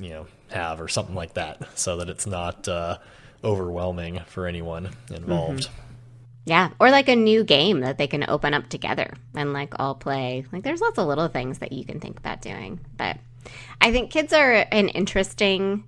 you 0.00 0.08
know 0.08 0.26
have 0.48 0.80
or 0.80 0.88
something 0.88 1.14
like 1.14 1.34
that, 1.34 1.78
so 1.78 1.98
that 1.98 2.08
it's 2.08 2.26
not 2.26 2.66
uh, 2.68 2.96
overwhelming 3.44 4.20
for 4.28 4.46
anyone 4.46 4.90
involved. 5.10 5.68
Yeah, 6.44 6.70
or 6.80 6.90
like 6.90 7.08
a 7.08 7.16
new 7.16 7.44
game 7.44 7.80
that 7.80 7.98
they 7.98 8.08
can 8.08 8.28
open 8.28 8.52
up 8.52 8.68
together 8.68 9.14
and 9.34 9.52
like 9.52 9.74
all 9.78 9.94
play. 9.94 10.44
Like 10.52 10.64
there's 10.64 10.80
lots 10.80 10.98
of 10.98 11.06
little 11.06 11.28
things 11.28 11.58
that 11.58 11.72
you 11.72 11.84
can 11.84 12.00
think 12.00 12.18
about 12.18 12.42
doing. 12.42 12.80
But 12.96 13.18
I 13.80 13.92
think 13.92 14.10
kids 14.10 14.32
are 14.32 14.52
an 14.52 14.88
interesting 14.88 15.84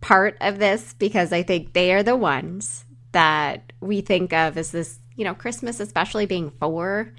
part 0.00 0.38
of 0.40 0.58
this 0.58 0.94
because 0.94 1.32
I 1.32 1.42
think 1.42 1.72
they 1.72 1.92
are 1.92 2.02
the 2.02 2.16
ones 2.16 2.86
that 3.12 3.72
we 3.80 4.00
think 4.00 4.32
of 4.32 4.56
as 4.56 4.70
this, 4.70 4.98
you 5.16 5.24
know, 5.24 5.34
Christmas 5.34 5.78
especially 5.78 6.24
being 6.26 6.50
for. 6.58 7.12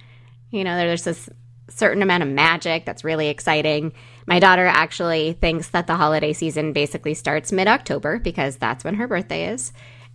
You 0.50 0.64
know, 0.64 0.76
there's 0.76 1.04
this 1.04 1.30
certain 1.70 2.02
amount 2.02 2.24
of 2.24 2.30
magic 2.30 2.86
that's 2.86 3.04
really 3.04 3.28
exciting. 3.28 3.94
My 4.26 4.40
daughter 4.40 4.66
actually 4.66 5.34
thinks 5.34 5.70
that 5.70 5.88
the 5.88 5.96
holiday 5.96 6.34
season 6.34 6.74
basically 6.74 7.14
starts 7.14 7.52
mid 7.52 7.68
October 7.68 8.20
because 8.20 8.58
that's 8.58 8.84
when 8.84 8.96
her 8.96 9.08
birthday 9.08 9.50
is. 9.50 9.72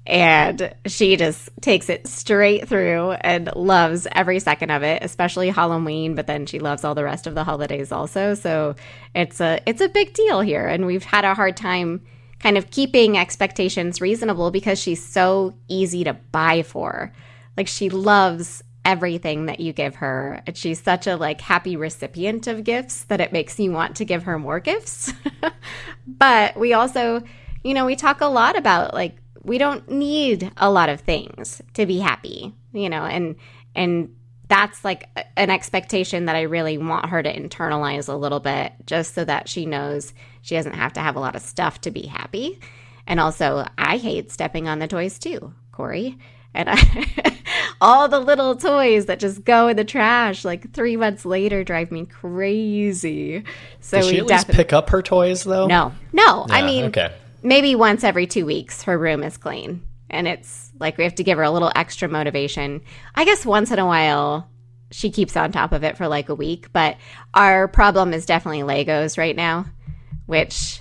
And 0.06 0.72
she 0.86 1.16
just 1.16 1.50
takes 1.60 1.88
it 1.88 2.06
straight 2.06 2.68
through 2.68 3.12
and 3.12 3.50
loves 3.56 4.06
every 4.12 4.38
second 4.38 4.70
of 4.70 4.82
it, 4.82 5.02
especially 5.02 5.50
Halloween, 5.50 6.14
but 6.14 6.26
then 6.26 6.46
she 6.46 6.60
loves 6.60 6.84
all 6.84 6.94
the 6.94 7.04
rest 7.04 7.26
of 7.26 7.34
the 7.34 7.44
holidays 7.44 7.90
also. 7.90 8.34
So 8.34 8.76
it's 9.14 9.40
a 9.40 9.60
it's 9.66 9.80
a 9.80 9.88
big 9.88 10.12
deal 10.12 10.40
here 10.40 10.66
and 10.66 10.86
we've 10.86 11.04
had 11.04 11.24
a 11.24 11.34
hard 11.34 11.56
time 11.56 12.02
kind 12.38 12.56
of 12.56 12.70
keeping 12.70 13.18
expectations 13.18 14.00
reasonable 14.00 14.50
because 14.50 14.78
she's 14.78 15.04
so 15.04 15.54
easy 15.68 16.04
to 16.04 16.14
buy 16.14 16.62
for. 16.62 17.12
Like 17.56 17.66
she 17.66 17.88
loves 17.88 18.62
everything 18.84 19.46
that 19.46 19.58
you 19.58 19.72
give 19.72 19.96
her. 19.96 20.40
And 20.46 20.56
she's 20.56 20.80
such 20.80 21.08
a 21.08 21.16
like 21.16 21.40
happy 21.40 21.76
recipient 21.76 22.46
of 22.46 22.62
gifts 22.62 23.04
that 23.04 23.20
it 23.20 23.32
makes 23.32 23.58
you 23.58 23.72
want 23.72 23.96
to 23.96 24.04
give 24.04 24.22
her 24.22 24.38
more 24.38 24.60
gifts. 24.60 25.12
but 26.06 26.56
we 26.56 26.72
also, 26.72 27.22
you 27.64 27.74
know, 27.74 27.84
we 27.84 27.96
talk 27.96 28.20
a 28.20 28.26
lot 28.26 28.56
about 28.56 28.94
like 28.94 29.16
we 29.46 29.58
don't 29.58 29.88
need 29.88 30.50
a 30.56 30.70
lot 30.70 30.88
of 30.88 31.00
things 31.00 31.62
to 31.74 31.86
be 31.86 31.98
happy, 31.98 32.52
you 32.72 32.90
know, 32.90 33.04
and 33.04 33.36
and 33.74 34.14
that's 34.48 34.84
like 34.84 35.08
an 35.36 35.50
expectation 35.50 36.26
that 36.26 36.36
I 36.36 36.42
really 36.42 36.78
want 36.78 37.06
her 37.06 37.22
to 37.22 37.32
internalize 37.32 38.08
a 38.08 38.16
little 38.16 38.40
bit 38.40 38.72
just 38.86 39.14
so 39.14 39.24
that 39.24 39.48
she 39.48 39.66
knows 39.66 40.12
she 40.42 40.54
doesn't 40.54 40.74
have 40.74 40.92
to 40.94 41.00
have 41.00 41.16
a 41.16 41.20
lot 41.20 41.34
of 41.36 41.42
stuff 41.42 41.80
to 41.82 41.90
be 41.90 42.06
happy. 42.06 42.60
And 43.06 43.20
also, 43.20 43.66
I 43.78 43.98
hate 43.98 44.30
stepping 44.30 44.68
on 44.68 44.78
the 44.78 44.88
toys 44.88 45.18
too, 45.18 45.52
Corey. 45.72 46.18
And 46.54 46.70
I, 46.70 47.42
all 47.80 48.08
the 48.08 48.20
little 48.20 48.56
toys 48.56 49.06
that 49.06 49.20
just 49.20 49.44
go 49.44 49.68
in 49.68 49.76
the 49.76 49.84
trash 49.84 50.44
like 50.44 50.72
three 50.72 50.96
months 50.96 51.24
later 51.24 51.62
drive 51.62 51.92
me 51.92 52.06
crazy. 52.06 53.44
So 53.80 53.98
Does 53.98 54.08
she 54.08 54.14
we 54.14 54.20
at 54.20 54.26
least 54.26 54.48
pick 54.48 54.72
up 54.72 54.90
her 54.90 55.02
toys 55.02 55.44
though? 55.44 55.66
no, 55.66 55.92
no. 56.12 56.46
I 56.48 56.62
mean, 56.62 56.86
okay. 56.86 57.12
Maybe 57.46 57.76
once 57.76 58.02
every 58.02 58.26
two 58.26 58.44
weeks 58.44 58.82
her 58.82 58.98
room 58.98 59.22
is 59.22 59.36
clean, 59.36 59.82
and 60.10 60.26
it's 60.26 60.72
like 60.80 60.98
we 60.98 61.04
have 61.04 61.14
to 61.14 61.24
give 61.24 61.38
her 61.38 61.44
a 61.44 61.50
little 61.50 61.70
extra 61.76 62.08
motivation. 62.08 62.82
I 63.14 63.24
guess 63.24 63.46
once 63.46 63.70
in 63.70 63.78
a 63.78 63.86
while 63.86 64.50
she 64.90 65.10
keeps 65.10 65.36
on 65.36 65.52
top 65.52 65.72
of 65.72 65.84
it 65.84 65.96
for 65.96 66.08
like 66.08 66.28
a 66.28 66.34
week, 66.34 66.72
but 66.72 66.96
our 67.34 67.68
problem 67.68 68.12
is 68.12 68.26
definitely 68.26 68.62
Legos 68.62 69.16
right 69.16 69.36
now, 69.36 69.66
which 70.26 70.80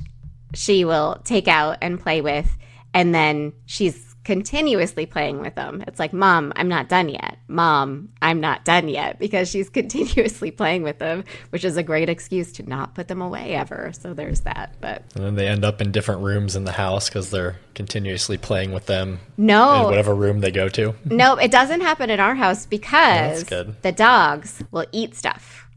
she 0.53 0.85
will 0.85 1.21
take 1.23 1.47
out 1.47 1.77
and 1.81 1.99
play 1.99 2.21
with, 2.21 2.49
and 2.93 3.13
then 3.13 3.53
she's 3.65 4.14
continuously 4.25 5.05
playing 5.05 5.39
with 5.39 5.55
them. 5.55 5.83
It's 5.87 5.99
like, 5.99 6.11
Mom, 6.11 6.51
I'm 6.55 6.67
not 6.67 6.89
done 6.89 7.07
yet. 7.07 7.37
Mom, 7.47 8.09
I'm 8.21 8.41
not 8.41 8.65
done 8.65 8.89
yet 8.89 9.19
because 9.19 9.49
she's 9.49 9.69
continuously 9.81 10.51
playing 10.51 10.83
with 10.83 10.99
them, 10.99 11.23
which 11.51 11.63
is 11.63 11.77
a 11.77 11.83
great 11.83 12.09
excuse 12.09 12.51
to 12.53 12.67
not 12.67 12.95
put 12.95 13.07
them 13.07 13.21
away 13.21 13.53
ever. 13.53 13.93
So 13.93 14.13
there's 14.13 14.41
that. 14.41 14.75
But 14.81 15.03
And 15.15 15.23
then 15.23 15.35
they 15.35 15.47
end 15.47 15.63
up 15.63 15.79
in 15.79 15.91
different 15.91 16.21
rooms 16.21 16.55
in 16.55 16.65
the 16.65 16.73
house 16.73 17.07
because 17.07 17.29
they're 17.29 17.57
continuously 17.75 18.37
playing 18.37 18.73
with 18.73 18.87
them 18.87 19.19
no, 19.37 19.81
in 19.81 19.85
whatever 19.85 20.13
room 20.13 20.41
they 20.41 20.51
go 20.51 20.67
to. 20.69 20.95
no, 21.05 21.35
it 21.35 21.51
doesn't 21.51 21.81
happen 21.81 22.09
in 22.09 22.19
our 22.19 22.35
house 22.35 22.65
because 22.65 23.43
the 23.45 23.93
dogs 23.95 24.63
will 24.71 24.87
eat 24.91 25.15
stuff. 25.15 25.67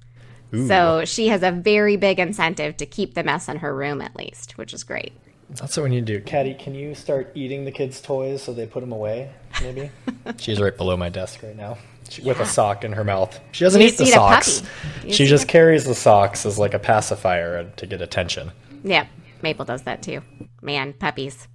Ooh, 0.54 0.66
So 0.66 1.04
she 1.04 1.28
has 1.28 1.42
a 1.42 1.52
very 1.52 1.96
big 1.96 2.18
incentive 2.18 2.78
to 2.78 2.86
keep 2.86 3.12
the 3.12 3.22
mess 3.22 3.48
in 3.48 3.58
her 3.58 3.74
room 3.74 4.00
at 4.00 4.16
least, 4.16 4.56
which 4.56 4.72
is 4.72 4.82
great. 4.82 5.12
That's 5.50 5.76
what 5.76 5.84
we 5.84 5.90
need 5.90 6.06
to 6.06 6.18
do. 6.18 6.24
Caddy, 6.24 6.54
can 6.54 6.74
you 6.74 6.94
start 6.94 7.32
eating 7.34 7.64
the 7.64 7.72
kids' 7.72 8.00
toys 8.00 8.42
so 8.42 8.52
they 8.52 8.66
put 8.66 8.80
them 8.80 8.92
away? 8.92 9.30
Maybe. 9.62 9.90
She's 10.38 10.60
right 10.60 10.76
below 10.76 10.96
my 10.96 11.08
desk 11.08 11.42
right 11.42 11.56
now. 11.56 11.78
She, 12.10 12.22
With 12.22 12.40
a 12.40 12.46
sock 12.46 12.84
in 12.84 12.92
her 12.92 13.04
mouth. 13.04 13.38
She 13.52 13.64
doesn't 13.64 13.80
eat 13.82 13.98
the 13.98 14.04
just 14.04 14.14
socks. 14.14 14.62
She 15.02 15.08
just 15.08 15.30
just 15.30 15.44
need 15.44 15.52
carries 15.52 15.84
the 15.84 15.94
socks 15.94 16.46
as 16.46 16.58
like 16.58 16.74
a 16.74 16.78
pacifier 16.78 17.64
to 17.76 17.86
get 17.86 18.00
attention. 18.00 18.50
Yeah, 18.82 19.06
Maple 19.42 19.64
does 19.64 19.82
that 19.82 20.02
too. 20.02 20.22
Man, 20.62 20.94
puppies. 20.94 21.48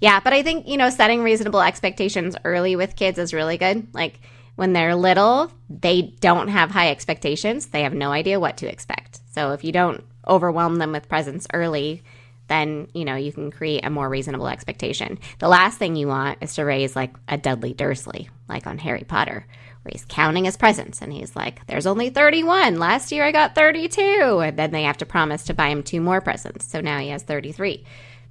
Yeah, 0.00 0.20
but 0.20 0.32
I 0.32 0.42
think, 0.42 0.66
you 0.66 0.76
know, 0.76 0.90
setting 0.90 1.22
reasonable 1.22 1.60
expectations 1.60 2.36
early 2.44 2.74
with 2.74 2.96
kids 2.96 3.18
is 3.18 3.34
really 3.34 3.58
good. 3.58 3.86
Like 3.94 4.20
when 4.56 4.72
they're 4.72 4.94
little, 4.94 5.52
they 5.68 6.02
don't 6.20 6.48
have 6.48 6.70
high 6.70 6.90
expectations. 6.90 7.66
They 7.66 7.82
have 7.82 7.94
no 7.94 8.10
idea 8.10 8.40
what 8.40 8.56
to 8.58 8.70
expect. 8.70 9.20
So 9.32 9.52
if 9.52 9.62
you 9.62 9.72
don't 9.72 10.04
overwhelm 10.26 10.76
them 10.76 10.92
with 10.92 11.08
presents 11.08 11.46
early, 11.52 12.02
then, 12.50 12.88
you 12.92 13.04
know, 13.04 13.14
you 13.14 13.32
can 13.32 13.52
create 13.52 13.84
a 13.84 13.90
more 13.90 14.08
reasonable 14.08 14.48
expectation. 14.48 15.20
The 15.38 15.48
last 15.48 15.78
thing 15.78 15.94
you 15.94 16.08
want 16.08 16.38
is 16.42 16.56
to 16.56 16.64
raise 16.64 16.96
like 16.96 17.14
a 17.28 17.38
Dudley 17.38 17.72
Dursley, 17.72 18.28
like 18.48 18.66
on 18.66 18.76
Harry 18.78 19.04
Potter, 19.06 19.46
where 19.82 19.92
he's 19.92 20.04
counting 20.04 20.46
his 20.46 20.56
presents 20.56 21.00
and 21.00 21.12
he's 21.12 21.36
like, 21.36 21.64
there's 21.68 21.86
only 21.86 22.10
31. 22.10 22.80
Last 22.80 23.12
year 23.12 23.24
I 23.24 23.30
got 23.30 23.54
32. 23.54 24.40
And 24.42 24.58
then 24.58 24.72
they 24.72 24.82
have 24.82 24.98
to 24.98 25.06
promise 25.06 25.44
to 25.44 25.54
buy 25.54 25.68
him 25.68 25.84
two 25.84 26.00
more 26.00 26.20
presents. 26.20 26.66
So 26.66 26.80
now 26.80 26.98
he 26.98 27.10
has 27.10 27.22
33. 27.22 27.84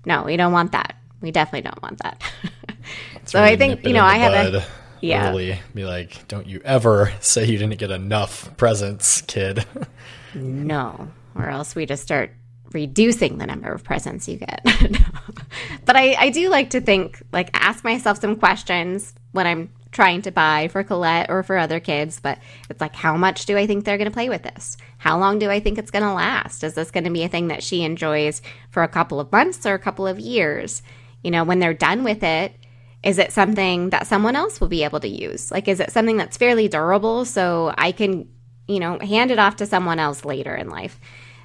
No, 0.05 0.23
we 0.23 0.35
don't 0.35 0.51
want 0.51 0.73
that. 0.73 0.97
We 1.21 1.31
definitely 1.31 1.69
don't 1.69 1.81
want 1.81 1.99
that. 1.99 2.21
so 3.25 3.39
really 3.39 3.53
I 3.53 3.57
think, 3.57 3.85
you 3.85 3.93
know, 3.93 4.03
I 4.03 4.17
have 4.17 4.53
a. 4.53 4.65
Yeah. 5.01 5.29
Early. 5.29 5.57
Be 5.73 5.85
like, 5.85 6.27
don't 6.27 6.45
you 6.45 6.59
ever 6.65 7.13
say 7.21 7.45
you 7.45 7.57
didn't 7.57 7.77
get 7.77 7.89
enough 7.89 8.57
presents, 8.57 9.21
kid. 9.21 9.65
no. 10.33 11.07
Or 11.35 11.49
else 11.49 11.73
we 11.73 11.85
just 11.85 12.03
start 12.03 12.31
reducing 12.73 13.37
the 13.37 13.45
number 13.45 13.71
of 13.71 13.83
presents 13.83 14.27
you 14.27 14.37
get. 14.37 14.61
but 15.85 15.95
I, 15.95 16.15
I 16.15 16.29
do 16.29 16.49
like 16.49 16.71
to 16.71 16.81
think, 16.81 17.21
like, 17.31 17.49
ask 17.53 17.83
myself 17.83 18.21
some 18.21 18.35
questions 18.35 19.13
when 19.31 19.47
I'm 19.47 19.69
trying 19.91 20.21
to 20.21 20.31
buy 20.31 20.67
for 20.67 20.83
Colette 20.83 21.29
or 21.29 21.43
for 21.43 21.57
other 21.57 21.79
kids. 21.79 22.19
But 22.19 22.39
it's 22.69 22.81
like, 22.81 22.95
how 22.95 23.17
much 23.17 23.45
do 23.45 23.57
I 23.57 23.65
think 23.65 23.85
they're 23.85 23.97
going 23.97 24.09
to 24.09 24.13
play 24.13 24.29
with 24.29 24.43
this? 24.43 24.77
How 24.97 25.17
long 25.17 25.39
do 25.39 25.49
I 25.49 25.59
think 25.59 25.77
it's 25.77 25.91
going 25.91 26.03
to 26.05 26.13
last? 26.13 26.63
Is 26.63 26.75
this 26.75 26.91
going 26.91 27.05
to 27.05 27.09
be 27.09 27.23
a 27.23 27.29
thing 27.29 27.47
that 27.47 27.63
she 27.63 27.83
enjoys 27.83 28.41
for 28.69 28.83
a 28.83 28.87
couple 28.87 29.19
of 29.19 29.31
months 29.31 29.65
or 29.65 29.73
a 29.73 29.79
couple 29.79 30.05
of 30.05 30.19
years? 30.19 30.81
You 31.23 31.31
know, 31.31 31.43
when 31.43 31.59
they're 31.59 31.73
done 31.73 32.03
with 32.03 32.23
it, 32.23 32.53
is 33.01 33.17
it 33.17 33.31
something 33.31 33.89
that 33.91 34.07
someone 34.07 34.35
else 34.35 34.59
will 34.59 34.67
be 34.67 34.83
able 34.83 34.99
to 34.99 35.07
use? 35.07 35.51
Like, 35.51 35.67
is 35.67 35.79
it 35.79 35.91
something 35.91 36.17
that's 36.17 36.37
fairly 36.37 36.67
durable 36.67 37.25
so 37.25 37.73
I 37.77 37.91
can, 37.93 38.29
you 38.67 38.79
know, 38.79 38.99
hand 38.99 39.31
it 39.31 39.39
off 39.39 39.55
to 39.57 39.65
someone 39.65 39.99
else 39.99 40.25
later 40.25 40.53
in 40.53 40.69
life? 40.69 40.99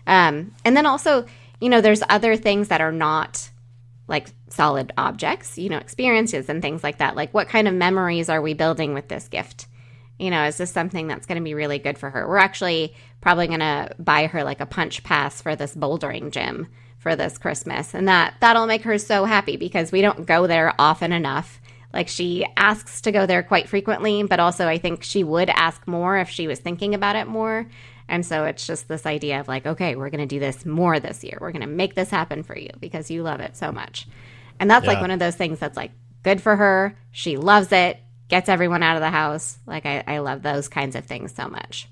Um, 0.07 0.55
and 0.65 0.77
then 0.77 0.87
also, 0.87 1.27
you 1.61 1.69
know, 1.69 1.81
there's 1.81 2.03
other 2.09 2.37
things 2.37 2.69
that 2.69 2.81
are 2.81 2.93
not 2.93 3.51
like 4.07 4.29
solid 4.49 4.93
objects, 4.99 5.59
you 5.59 5.69
know, 5.69 5.79
experiences 5.79 6.49
and 6.49 6.61
things 6.61 6.85
like 6.85 6.99
that. 6.99 7.17
Like, 7.17 7.33
what 7.33 7.49
kind 7.49 7.67
of 7.67 7.75
memories 7.75 8.29
are 8.29 8.43
we 8.43 8.55
building 8.55 8.95
with 8.95 9.09
this 9.09 9.29
gift? 9.29 9.67
You 10.19 10.31
know, 10.31 10.45
is 10.45 10.59
this 10.59 10.71
something 10.71 11.09
that's 11.09 11.27
going 11.27 11.39
to 11.39 11.45
be 11.45 11.55
really 11.55 11.79
good 11.79 11.99
for 11.99 12.11
her? 12.11 12.29
We're 12.29 12.37
actually 12.37 12.95
probably 13.21 13.49
going 13.49 13.61
to 13.61 13.95
buy 13.99 14.27
her 14.27 14.45
like 14.45 14.61
a 14.61 14.67
punch 14.67 15.03
pass 15.03 15.41
for 15.41 15.57
this 15.57 15.75
bouldering 15.75 16.31
gym 16.31 16.69
for 16.99 17.17
this 17.17 17.39
Christmas. 17.39 17.95
And 17.95 18.09
that 18.09 18.35
that'll 18.41 18.67
make 18.67 18.83
her 18.83 18.99
so 18.99 19.25
happy 19.25 19.57
because 19.57 19.91
we 19.91 20.03
don't 20.03 20.27
go 20.27 20.47
there 20.47 20.73
often 20.79 21.13
enough. 21.13 21.61
Like 21.93 22.09
she 22.09 22.45
asks 22.57 23.01
to 23.03 23.13
go 23.13 23.27
there 23.27 23.43
quite 23.43 23.69
frequently, 23.69 24.23
but 24.25 24.41
also 24.41 24.67
I 24.67 24.79
think 24.79 25.03
she 25.03 25.23
would 25.23 25.49
ask 25.51 25.87
more 25.87 26.19
if 26.19 26.29
she 26.29 26.47
was 26.47 26.59
thinking 26.59 26.95
about 26.95 27.17
it 27.17 27.27
more. 27.27 27.67
And 28.09 28.25
so 28.25 28.45
it's 28.45 28.67
just 28.67 28.89
this 28.89 29.07
idea 29.07 29.41
of 29.41 29.49
like, 29.49 29.67
okay, 29.67 29.97
we're 29.97 30.11
going 30.11 30.27
to 30.27 30.27
do 30.27 30.41
this 30.41 30.67
more 30.67 31.01
this 31.01 31.25
year. 31.25 31.39
We're 31.41 31.53
going 31.53 31.63
to 31.63 31.67
make 31.67 31.95
this 31.95 32.11
happen 32.11 32.43
for 32.43 32.57
you 32.57 32.71
because 32.81 33.11
you 33.11 33.23
love 33.23 33.41
it 33.41 33.57
so 33.57 33.73
much. 33.73 34.07
And 34.61 34.71
that's 34.71 34.85
yeah. 34.85 34.93
like 34.93 35.01
one 35.01 35.11
of 35.11 35.19
those 35.19 35.37
things 35.37 35.59
that's 35.59 35.77
like 35.77 35.93
good 36.23 36.41
for 36.41 36.57
her. 36.57 36.97
She 37.13 37.37
loves 37.37 37.73
it, 37.73 37.99
gets 38.29 38.49
everyone 38.49 38.83
out 38.83 38.97
of 38.97 39.01
the 39.01 39.11
house. 39.11 39.59
Like, 39.67 39.87
I, 39.87 40.05
I 40.07 40.19
love 40.19 40.43
those 40.43 40.69
kinds 40.69 40.97
of 40.97 41.07
things 41.07 41.35
so 41.35 41.49
much. 41.49 41.89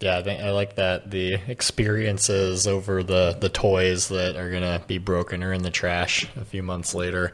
Yeah, 0.00 0.18
I 0.18 0.22
think 0.24 0.40
I 0.40 0.50
like 0.50 0.74
that 0.76 1.12
the 1.12 1.34
experiences 1.46 2.66
over 2.66 3.04
the 3.04 3.36
the 3.38 3.48
toys 3.48 4.08
that 4.08 4.34
are 4.34 4.50
gonna 4.50 4.82
be 4.88 4.98
broken 4.98 5.44
or 5.44 5.52
in 5.52 5.62
the 5.62 5.70
trash 5.70 6.28
a 6.34 6.44
few 6.44 6.60
months 6.60 6.92
later. 6.92 7.32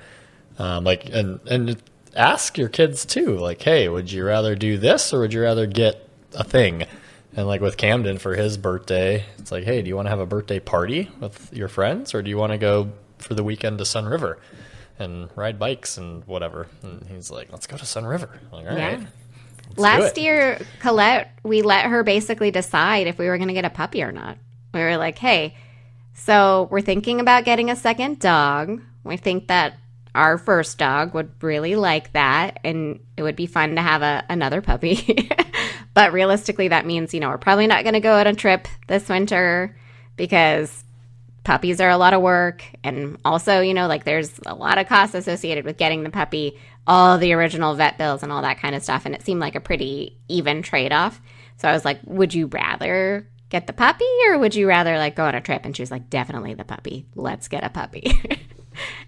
Um, 0.58 0.84
like 0.84 1.08
and 1.08 1.40
and 1.48 1.82
ask 2.14 2.58
your 2.58 2.68
kids 2.68 3.06
too, 3.06 3.38
like, 3.38 3.62
hey, 3.62 3.88
would 3.88 4.12
you 4.12 4.22
rather 4.22 4.54
do 4.54 4.76
this 4.76 5.14
or 5.14 5.20
would 5.20 5.32
you 5.32 5.40
rather 5.40 5.66
get 5.66 6.06
a 6.34 6.44
thing? 6.44 6.84
And 7.38 7.46
like 7.46 7.60
with 7.60 7.76
Camden 7.76 8.18
for 8.18 8.34
his 8.34 8.58
birthday, 8.58 9.24
it's 9.38 9.52
like, 9.52 9.62
hey, 9.62 9.80
do 9.80 9.88
you 9.88 9.94
want 9.94 10.06
to 10.06 10.10
have 10.10 10.18
a 10.18 10.26
birthday 10.26 10.58
party 10.58 11.08
with 11.20 11.52
your 11.52 11.68
friends, 11.68 12.12
or 12.12 12.20
do 12.20 12.30
you 12.30 12.36
want 12.36 12.50
to 12.50 12.58
go 12.58 12.90
for 13.18 13.34
the 13.34 13.44
weekend 13.44 13.78
to 13.78 13.84
Sunriver 13.84 14.38
and 14.98 15.30
ride 15.36 15.56
bikes 15.56 15.98
and 15.98 16.24
whatever? 16.24 16.66
And 16.82 17.06
he's 17.06 17.30
like, 17.30 17.52
let's 17.52 17.68
go 17.68 17.76
to 17.76 17.84
Sunriver. 17.84 18.28
I'm 18.46 18.50
like, 18.50 18.66
all 18.68 18.76
yeah. 18.76 18.96
right. 18.96 19.06
Last 19.76 20.18
year, 20.18 20.58
Colette, 20.80 21.30
we 21.44 21.62
let 21.62 21.84
her 21.84 22.02
basically 22.02 22.50
decide 22.50 23.06
if 23.06 23.18
we 23.18 23.28
were 23.28 23.36
going 23.36 23.46
to 23.46 23.54
get 23.54 23.64
a 23.64 23.70
puppy 23.70 24.02
or 24.02 24.10
not. 24.10 24.36
We 24.74 24.80
were 24.80 24.96
like, 24.96 25.16
hey, 25.16 25.54
so 26.14 26.66
we're 26.72 26.80
thinking 26.80 27.20
about 27.20 27.44
getting 27.44 27.70
a 27.70 27.76
second 27.76 28.18
dog. 28.18 28.82
We 29.04 29.16
think 29.16 29.46
that 29.46 29.74
our 30.12 30.38
first 30.38 30.76
dog 30.76 31.14
would 31.14 31.40
really 31.40 31.76
like 31.76 32.14
that, 32.14 32.58
and 32.64 32.98
it 33.16 33.22
would 33.22 33.36
be 33.36 33.46
fun 33.46 33.76
to 33.76 33.80
have 33.80 34.02
a, 34.02 34.24
another 34.28 34.60
puppy. 34.60 35.30
But 35.98 36.12
realistically, 36.12 36.68
that 36.68 36.86
means, 36.86 37.12
you 37.12 37.18
know, 37.18 37.28
we're 37.28 37.38
probably 37.38 37.66
not 37.66 37.82
going 37.82 37.94
to 37.94 38.00
go 38.00 38.20
on 38.20 38.28
a 38.28 38.32
trip 38.32 38.68
this 38.86 39.08
winter 39.08 39.76
because 40.14 40.84
puppies 41.42 41.80
are 41.80 41.90
a 41.90 41.96
lot 41.96 42.14
of 42.14 42.22
work. 42.22 42.62
And 42.84 43.18
also, 43.24 43.62
you 43.62 43.74
know, 43.74 43.88
like 43.88 44.04
there's 44.04 44.38
a 44.46 44.54
lot 44.54 44.78
of 44.78 44.86
costs 44.86 45.16
associated 45.16 45.64
with 45.64 45.76
getting 45.76 46.04
the 46.04 46.10
puppy, 46.10 46.56
all 46.86 47.18
the 47.18 47.32
original 47.32 47.74
vet 47.74 47.98
bills 47.98 48.22
and 48.22 48.30
all 48.30 48.42
that 48.42 48.60
kind 48.60 48.76
of 48.76 48.82
stuff. 48.84 49.06
And 49.06 49.14
it 49.16 49.22
seemed 49.22 49.40
like 49.40 49.56
a 49.56 49.60
pretty 49.60 50.16
even 50.28 50.62
trade 50.62 50.92
off. 50.92 51.20
So 51.56 51.68
I 51.68 51.72
was 51.72 51.84
like, 51.84 51.98
would 52.04 52.32
you 52.32 52.46
rather 52.46 53.28
get 53.48 53.66
the 53.66 53.72
puppy 53.72 54.04
or 54.28 54.38
would 54.38 54.54
you 54.54 54.68
rather 54.68 54.98
like 54.98 55.16
go 55.16 55.24
on 55.24 55.34
a 55.34 55.40
trip? 55.40 55.62
And 55.64 55.74
she 55.74 55.82
was 55.82 55.90
like, 55.90 56.08
definitely 56.08 56.54
the 56.54 56.62
puppy. 56.62 57.06
Let's 57.16 57.48
get 57.48 57.64
a 57.64 57.70
puppy. 57.70 58.12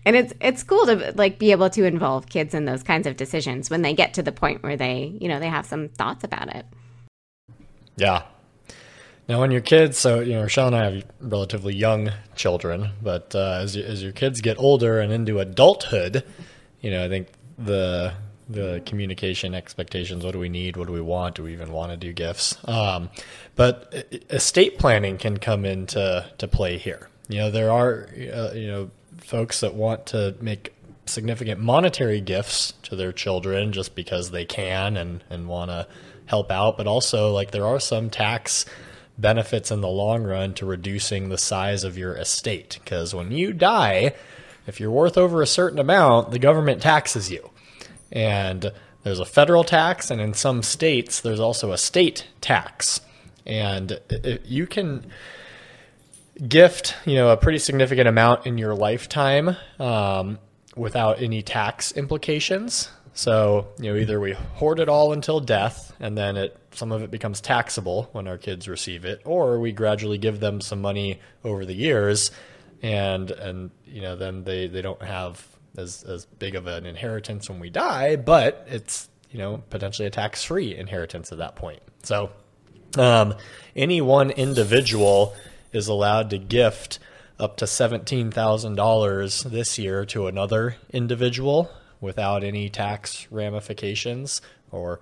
and 0.04 0.16
it's 0.16 0.32
it's 0.40 0.62
cool 0.62 0.86
to 0.86 1.12
like 1.16 1.38
be 1.38 1.50
able 1.52 1.70
to 1.70 1.84
involve 1.84 2.28
kids 2.28 2.54
in 2.54 2.64
those 2.64 2.82
kinds 2.82 3.06
of 3.06 3.16
decisions 3.16 3.70
when 3.70 3.82
they 3.82 3.94
get 3.94 4.14
to 4.14 4.22
the 4.22 4.32
point 4.32 4.62
where 4.62 4.76
they 4.76 5.16
you 5.20 5.28
know 5.28 5.40
they 5.40 5.48
have 5.48 5.66
some 5.66 5.88
thoughts 5.88 6.24
about 6.24 6.54
it 6.54 6.66
yeah. 8.00 8.22
Now, 9.28 9.40
when 9.40 9.50
your 9.50 9.60
kids, 9.60 9.98
so 9.98 10.20
you 10.20 10.32
know, 10.32 10.42
Rachelle 10.42 10.68
and 10.68 10.76
I 10.76 10.90
have 10.90 11.04
relatively 11.20 11.74
young 11.74 12.10
children, 12.34 12.90
but 13.00 13.34
uh, 13.34 13.58
as 13.60 13.76
as 13.76 14.02
your 14.02 14.12
kids 14.12 14.40
get 14.40 14.58
older 14.58 14.98
and 14.98 15.12
into 15.12 15.38
adulthood, 15.38 16.24
you 16.80 16.90
know, 16.90 17.04
I 17.04 17.08
think 17.08 17.28
the 17.58 18.14
the 18.48 18.82
communication 18.86 19.54
expectations. 19.54 20.24
What 20.24 20.32
do 20.32 20.40
we 20.40 20.48
need? 20.48 20.76
What 20.76 20.88
do 20.88 20.92
we 20.92 21.00
want? 21.00 21.36
Do 21.36 21.44
we 21.44 21.52
even 21.52 21.70
want 21.70 21.92
to 21.92 21.96
do 21.96 22.12
gifts? 22.12 22.56
Um, 22.66 23.10
but 23.54 23.94
estate 24.30 24.78
planning 24.78 25.18
can 25.18 25.36
come 25.36 25.64
into 25.64 26.28
to 26.38 26.48
play 26.48 26.78
here. 26.78 27.08
You 27.28 27.38
know, 27.38 27.50
there 27.52 27.70
are 27.70 28.08
uh, 28.12 28.52
you 28.54 28.66
know 28.66 28.90
folks 29.20 29.60
that 29.60 29.74
want 29.74 30.06
to 30.06 30.34
make 30.40 30.74
significant 31.06 31.60
monetary 31.60 32.20
gifts 32.20 32.74
to 32.82 32.96
their 32.96 33.12
children 33.12 33.72
just 33.72 33.94
because 33.94 34.30
they 34.30 34.44
can 34.44 34.96
and 34.96 35.24
and 35.30 35.48
want 35.48 35.70
to 35.70 35.86
help 36.26 36.50
out, 36.50 36.76
but 36.76 36.86
also 36.86 37.32
like 37.32 37.50
there 37.50 37.66
are 37.66 37.80
some 37.80 38.08
tax 38.10 38.64
benefits 39.18 39.70
in 39.70 39.80
the 39.80 39.88
long 39.88 40.22
run 40.22 40.54
to 40.54 40.64
reducing 40.64 41.28
the 41.28 41.38
size 41.38 41.84
of 41.84 41.98
your 41.98 42.14
estate 42.14 42.78
because 42.82 43.14
when 43.14 43.32
you 43.32 43.52
die, 43.52 44.14
if 44.66 44.80
you're 44.80 44.90
worth 44.90 45.18
over 45.18 45.42
a 45.42 45.46
certain 45.46 45.78
amount, 45.78 46.30
the 46.30 46.38
government 46.38 46.80
taxes 46.80 47.30
you. 47.30 47.50
And 48.12 48.72
there's 49.02 49.18
a 49.18 49.24
federal 49.24 49.64
tax, 49.64 50.10
and 50.10 50.20
in 50.20 50.34
some 50.34 50.62
states, 50.62 51.20
there's 51.20 51.40
also 51.40 51.72
a 51.72 51.78
state 51.78 52.28
tax. 52.40 53.00
And 53.46 53.98
you 54.44 54.66
can 54.66 55.10
gift, 56.46 56.96
you 57.04 57.14
know, 57.14 57.30
a 57.30 57.36
pretty 57.36 57.58
significant 57.58 58.08
amount 58.08 58.46
in 58.46 58.58
your 58.58 58.74
lifetime 58.74 59.56
um, 59.78 60.38
without 60.76 61.20
any 61.20 61.42
tax 61.42 61.92
implications. 61.92 62.90
So, 63.12 63.68
you 63.78 63.92
know, 63.92 63.98
either 63.98 64.20
we 64.20 64.32
hoard 64.32 64.80
it 64.80 64.88
all 64.88 65.12
until 65.12 65.40
death 65.40 65.92
and 66.00 66.16
then 66.16 66.36
it 66.36 66.56
some 66.72 66.92
of 66.92 67.02
it 67.02 67.10
becomes 67.10 67.40
taxable 67.40 68.08
when 68.12 68.28
our 68.28 68.38
kids 68.38 68.68
receive 68.68 69.04
it, 69.04 69.20
or 69.24 69.58
we 69.58 69.72
gradually 69.72 70.18
give 70.18 70.38
them 70.38 70.60
some 70.60 70.80
money 70.80 71.20
over 71.44 71.64
the 71.66 71.74
years 71.74 72.30
and 72.82 73.30
and 73.30 73.70
you 73.84 74.00
know, 74.00 74.16
then 74.16 74.44
they, 74.44 74.68
they 74.68 74.82
don't 74.82 75.02
have 75.02 75.44
as 75.76 76.02
as 76.04 76.24
big 76.24 76.54
of 76.54 76.66
an 76.66 76.86
inheritance 76.86 77.50
when 77.50 77.60
we 77.60 77.70
die, 77.70 78.16
but 78.16 78.66
it's, 78.68 79.08
you 79.30 79.38
know, 79.38 79.62
potentially 79.70 80.06
a 80.06 80.10
tax 80.10 80.44
free 80.44 80.76
inheritance 80.76 81.32
at 81.32 81.38
that 81.38 81.56
point. 81.56 81.80
So 82.02 82.30
um, 82.96 83.34
any 83.76 84.00
one 84.00 84.30
individual 84.30 85.34
is 85.72 85.88
allowed 85.88 86.30
to 86.30 86.38
gift 86.38 86.98
up 87.38 87.56
to 87.56 87.64
$17,000 87.64 89.50
this 89.50 89.78
year 89.78 90.04
to 90.06 90.26
another 90.26 90.76
individual 90.92 91.70
without 92.00 92.44
any 92.44 92.68
tax 92.68 93.26
ramifications 93.30 94.42
or 94.70 95.00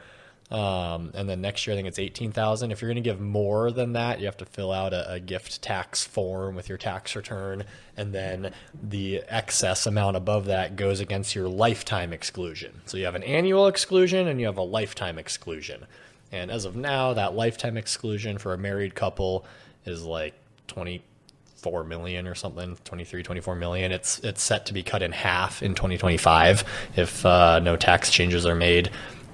um, 0.50 1.10
and 1.14 1.28
then 1.28 1.42
next 1.42 1.66
year 1.66 1.74
I 1.74 1.76
think 1.76 1.88
it's 1.88 1.98
eighteen 1.98 2.32
thousand. 2.32 2.70
If 2.70 2.80
you're 2.80 2.88
going 2.88 3.02
to 3.02 3.08
give 3.08 3.20
more 3.20 3.70
than 3.70 3.92
that, 3.92 4.18
you 4.18 4.24
have 4.24 4.38
to 4.38 4.46
fill 4.46 4.72
out 4.72 4.94
a, 4.94 5.12
a, 5.12 5.20
gift 5.20 5.60
tax 5.60 6.04
form 6.04 6.54
with 6.54 6.70
your 6.70 6.78
tax 6.78 7.14
return, 7.14 7.64
and 7.98 8.14
then 8.14 8.54
the 8.82 9.22
excess 9.28 9.86
amount 9.86 10.16
above 10.16 10.46
that 10.46 10.74
goes 10.74 11.00
against 11.00 11.34
your 11.34 11.48
lifetime 11.48 12.14
exclusion. 12.14 12.80
So 12.86 12.96
you 12.96 13.04
have 13.04 13.14
an 13.14 13.24
annual 13.24 13.66
exclusion 13.66 14.26
and 14.26 14.40
you 14.40 14.46
have 14.46 14.56
a 14.56 14.62
lifetime 14.62 15.18
exclusion. 15.18 15.84
And 16.32 16.50
as 16.50 16.64
of 16.64 16.76
now, 16.76 17.12
that 17.12 17.34
lifetime 17.34 17.76
exclusion 17.76 18.38
for 18.38 18.54
a 18.54 18.58
married 18.58 18.94
couple 18.94 19.44
is 19.84 20.02
like 20.02 20.34
24 20.68 21.84
million 21.84 22.26
or 22.28 22.34
something 22.34 22.76
23 22.84 23.22
24 23.22 23.54
million 23.56 23.90
it's 23.92 24.18
it's 24.20 24.42
set 24.42 24.66
to 24.66 24.72
be 24.74 24.82
cut 24.82 25.02
in 25.02 25.10
half 25.12 25.62
in 25.62 25.74
2025 25.74 26.64
if 26.96 27.26
uh, 27.26 27.58
no 27.60 27.76
tax 27.76 28.10
changes 28.10 28.46
are 28.46 28.54
made 28.54 28.90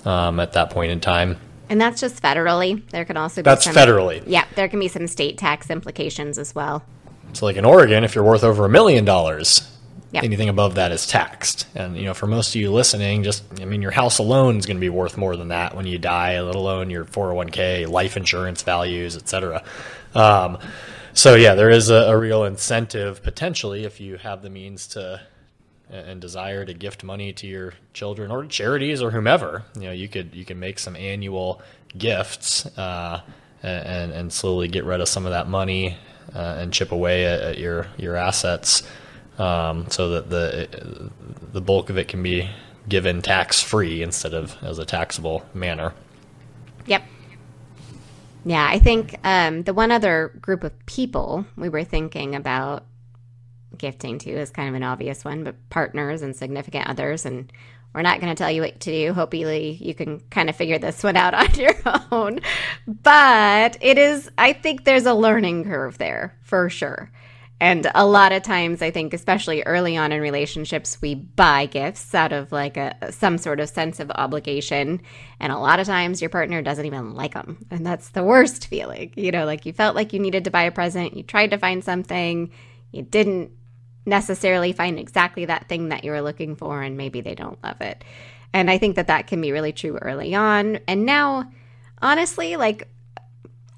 um, 0.06 0.40
at 0.40 0.52
that 0.54 0.70
point 0.70 0.90
in 0.90 1.00
time 1.00 1.36
And 1.70 1.80
that's 1.80 2.00
just 2.00 2.22
federally. 2.22 2.86
There 2.90 3.04
can 3.06 3.16
also 3.16 3.40
be 3.40 3.44
that's 3.44 3.64
some, 3.64 3.74
federally 3.74 4.22
Yeah, 4.26 4.44
there 4.54 4.68
can 4.68 4.78
be 4.80 4.88
some 4.88 5.06
state 5.06 5.38
tax 5.38 5.70
implications 5.70 6.38
as 6.38 6.54
well. 6.54 6.82
so 7.34 7.46
like 7.46 7.56
in 7.56 7.64
oregon 7.64 8.04
if 8.04 8.14
you're 8.14 8.24
worth 8.24 8.44
over 8.44 8.64
a 8.64 8.68
million 8.70 9.04
dollars 9.04 9.70
Yep. 10.12 10.22
anything 10.22 10.48
above 10.48 10.76
that 10.76 10.92
is 10.92 11.08
taxed 11.08 11.66
and 11.74 11.96
you 11.96 12.04
know 12.04 12.14
for 12.14 12.28
most 12.28 12.50
of 12.54 12.60
you 12.60 12.70
listening 12.70 13.24
just 13.24 13.42
i 13.60 13.64
mean 13.64 13.82
your 13.82 13.90
house 13.90 14.18
alone 14.18 14.58
is 14.58 14.64
going 14.64 14.76
to 14.76 14.80
be 14.80 14.88
worth 14.88 15.16
more 15.16 15.34
than 15.36 15.48
that 15.48 15.74
when 15.74 15.86
you 15.88 15.98
die 15.98 16.40
let 16.40 16.54
alone 16.54 16.88
your 16.88 17.04
401k 17.04 17.88
life 17.88 18.16
insurance 18.16 18.62
values 18.62 19.16
etc 19.16 19.64
um, 20.14 20.56
so 21.14 21.34
yeah 21.34 21.54
there 21.54 21.70
is 21.70 21.88
a, 21.90 21.94
a 21.94 22.18
real 22.18 22.44
incentive 22.44 23.22
potentially 23.22 23.84
if 23.84 24.00
you 24.00 24.16
have 24.16 24.42
the 24.42 24.50
means 24.50 24.86
to 24.86 25.20
and 25.90 26.20
desire 26.20 26.64
to 26.64 26.74
gift 26.74 27.04
money 27.04 27.32
to 27.32 27.46
your 27.46 27.74
children 27.92 28.30
or 28.30 28.44
charities 28.46 29.00
or 29.02 29.10
whomever 29.10 29.64
you 29.74 29.82
know 29.82 29.92
you 29.92 30.08
could 30.08 30.34
you 30.34 30.44
can 30.44 30.58
make 30.58 30.78
some 30.78 30.96
annual 30.96 31.60
gifts 31.96 32.66
uh, 32.78 33.20
and 33.62 34.12
and 34.12 34.32
slowly 34.32 34.68
get 34.68 34.84
rid 34.84 35.00
of 35.00 35.08
some 35.08 35.24
of 35.24 35.32
that 35.32 35.48
money 35.48 35.96
uh, 36.34 36.56
and 36.58 36.72
chip 36.72 36.92
away 36.92 37.24
at, 37.24 37.40
at 37.40 37.58
your 37.58 37.86
your 37.96 38.16
assets 38.16 38.82
um, 39.38 39.88
so 39.90 40.10
that 40.10 40.30
the 40.30 41.10
the 41.52 41.60
bulk 41.60 41.90
of 41.90 41.98
it 41.98 42.08
can 42.08 42.22
be 42.22 42.48
given 42.88 43.22
tax 43.22 43.62
free 43.62 44.02
instead 44.02 44.34
of 44.34 44.56
as 44.62 44.78
a 44.78 44.84
taxable 44.84 45.44
manner. 45.54 45.92
Yep. 46.86 47.02
Yeah, 48.44 48.66
I 48.70 48.78
think 48.78 49.18
um, 49.24 49.62
the 49.62 49.74
one 49.74 49.90
other 49.90 50.32
group 50.40 50.64
of 50.64 50.86
people 50.86 51.46
we 51.56 51.68
were 51.68 51.84
thinking 51.84 52.34
about 52.34 52.84
gifting 53.76 54.18
to 54.20 54.30
is 54.30 54.50
kind 54.50 54.68
of 54.68 54.74
an 54.74 54.82
obvious 54.82 55.24
one, 55.24 55.44
but 55.44 55.56
partners 55.70 56.22
and 56.22 56.36
significant 56.36 56.88
others. 56.88 57.24
And 57.24 57.50
we're 57.94 58.02
not 58.02 58.20
going 58.20 58.34
to 58.34 58.38
tell 58.38 58.50
you 58.50 58.62
what 58.62 58.80
to 58.80 58.90
do. 58.90 59.12
Hopefully, 59.12 59.78
you 59.80 59.94
can 59.94 60.20
kind 60.30 60.50
of 60.50 60.56
figure 60.56 60.78
this 60.78 61.02
one 61.02 61.16
out 61.16 61.34
on 61.34 61.54
your 61.54 61.74
own. 62.10 62.40
But 62.86 63.78
it 63.80 63.98
is, 63.98 64.30
I 64.36 64.52
think 64.52 64.84
there's 64.84 65.06
a 65.06 65.14
learning 65.14 65.64
curve 65.64 65.98
there 65.98 66.36
for 66.42 66.68
sure. 66.68 67.10
And 67.60 67.90
a 67.94 68.04
lot 68.04 68.32
of 68.32 68.42
times, 68.42 68.82
I 68.82 68.90
think, 68.90 69.14
especially 69.14 69.62
early 69.62 69.96
on 69.96 70.12
in 70.12 70.20
relationships, 70.20 71.00
we 71.00 71.14
buy 71.14 71.66
gifts 71.66 72.14
out 72.14 72.32
of 72.32 72.50
like 72.50 72.76
a 72.76 73.12
some 73.12 73.38
sort 73.38 73.60
of 73.60 73.68
sense 73.68 74.00
of 74.00 74.10
obligation. 74.10 75.00
And 75.38 75.52
a 75.52 75.58
lot 75.58 75.78
of 75.78 75.86
times, 75.86 76.20
your 76.20 76.30
partner 76.30 76.62
doesn't 76.62 76.84
even 76.84 77.14
like 77.14 77.34
them, 77.34 77.64
and 77.70 77.86
that's 77.86 78.10
the 78.10 78.24
worst 78.24 78.66
feeling. 78.70 79.12
You 79.16 79.30
know, 79.30 79.44
like 79.44 79.66
you 79.66 79.72
felt 79.72 79.94
like 79.94 80.12
you 80.12 80.18
needed 80.18 80.44
to 80.44 80.50
buy 80.50 80.64
a 80.64 80.72
present, 80.72 81.16
you 81.16 81.22
tried 81.22 81.52
to 81.52 81.58
find 81.58 81.84
something, 81.84 82.50
you 82.90 83.02
didn't 83.02 83.52
necessarily 84.04 84.72
find 84.72 84.98
exactly 84.98 85.44
that 85.46 85.68
thing 85.68 85.88
that 85.88 86.04
you 86.04 86.10
were 86.10 86.22
looking 86.22 86.56
for, 86.56 86.82
and 86.82 86.96
maybe 86.96 87.20
they 87.20 87.34
don't 87.34 87.62
love 87.62 87.80
it. 87.80 88.04
And 88.52 88.70
I 88.70 88.78
think 88.78 88.96
that 88.96 89.06
that 89.06 89.26
can 89.26 89.40
be 89.40 89.52
really 89.52 89.72
true 89.72 89.96
early 89.98 90.34
on. 90.34 90.78
And 90.86 91.06
now, 91.06 91.50
honestly, 92.02 92.56
like 92.56 92.88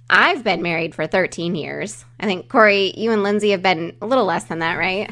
I've 0.09 0.45
been 0.45 0.62
married 0.62 0.95
for 0.95 1.07
13 1.07 1.55
years. 1.55 2.05
I 2.21 2.27
think 2.27 2.49
Corey, 2.49 2.92
you 2.97 3.11
and 3.12 3.23
Lindsay 3.23 3.51
have 3.51 3.62
been 3.62 3.97
a 4.01 4.07
little 4.07 4.25
less 4.25 4.45
than 4.45 4.61
that, 4.61 4.75
right? 4.75 5.11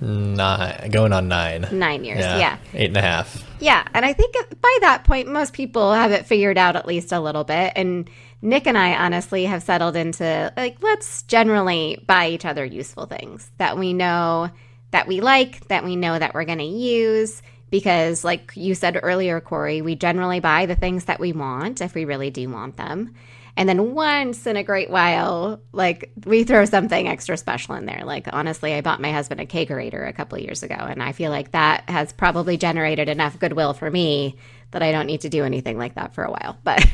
Nine, 0.00 0.90
going 0.90 1.12
on 1.12 1.28
nine. 1.28 1.68
Nine 1.70 2.04
years, 2.04 2.20
yeah. 2.20 2.56
eight 2.72 2.88
and 2.88 2.96
a 2.96 3.02
half. 3.02 3.46
Yeah, 3.60 3.86
and 3.92 4.04
I 4.04 4.14
think 4.14 4.34
by 4.60 4.78
that 4.80 5.04
point, 5.04 5.28
most 5.28 5.52
people 5.52 5.92
have 5.92 6.10
it 6.12 6.26
figured 6.26 6.56
out 6.56 6.74
at 6.74 6.86
least 6.86 7.12
a 7.12 7.20
little 7.20 7.44
bit. 7.44 7.74
And 7.76 8.08
Nick 8.40 8.66
and 8.66 8.78
I 8.78 8.94
honestly 8.94 9.44
have 9.44 9.62
settled 9.62 9.96
into 9.96 10.52
like, 10.56 10.78
let's 10.80 11.22
generally 11.24 12.02
buy 12.06 12.28
each 12.28 12.46
other 12.46 12.64
useful 12.64 13.06
things 13.06 13.50
that 13.58 13.78
we 13.78 13.92
know 13.92 14.50
that 14.90 15.06
we 15.06 15.20
like, 15.20 15.68
that 15.68 15.84
we 15.84 15.96
know 15.96 16.18
that 16.18 16.34
we're 16.34 16.44
going 16.44 16.58
to 16.58 16.64
use. 16.64 17.42
Because, 17.68 18.24
like 18.24 18.52
you 18.56 18.74
said 18.74 18.98
earlier, 19.00 19.40
Corey, 19.40 19.80
we 19.82 19.94
generally 19.94 20.40
buy 20.40 20.66
the 20.66 20.74
things 20.74 21.04
that 21.04 21.20
we 21.20 21.32
want 21.32 21.80
if 21.80 21.94
we 21.94 22.04
really 22.04 22.30
do 22.30 22.48
want 22.48 22.76
them. 22.76 23.14
And 23.60 23.68
then 23.68 23.92
once 23.92 24.46
in 24.46 24.56
a 24.56 24.64
great 24.64 24.88
while, 24.88 25.60
like 25.72 26.10
we 26.24 26.44
throw 26.44 26.64
something 26.64 27.06
extra 27.06 27.36
special 27.36 27.74
in 27.74 27.84
there. 27.84 28.04
Like 28.06 28.26
honestly, 28.32 28.72
I 28.72 28.80
bought 28.80 29.02
my 29.02 29.12
husband 29.12 29.38
a 29.38 29.44
kegerator 29.44 30.08
a 30.08 30.14
couple 30.14 30.38
years 30.38 30.62
ago, 30.62 30.76
and 30.76 31.02
I 31.02 31.12
feel 31.12 31.30
like 31.30 31.50
that 31.50 31.84
has 31.86 32.10
probably 32.10 32.56
generated 32.56 33.10
enough 33.10 33.38
goodwill 33.38 33.74
for 33.74 33.90
me 33.90 34.36
that 34.70 34.82
I 34.82 34.92
don't 34.92 35.04
need 35.04 35.20
to 35.20 35.28
do 35.28 35.44
anything 35.44 35.76
like 35.76 35.96
that 35.96 36.14
for 36.14 36.24
a 36.24 36.30
while. 36.30 36.56
But 36.64 36.88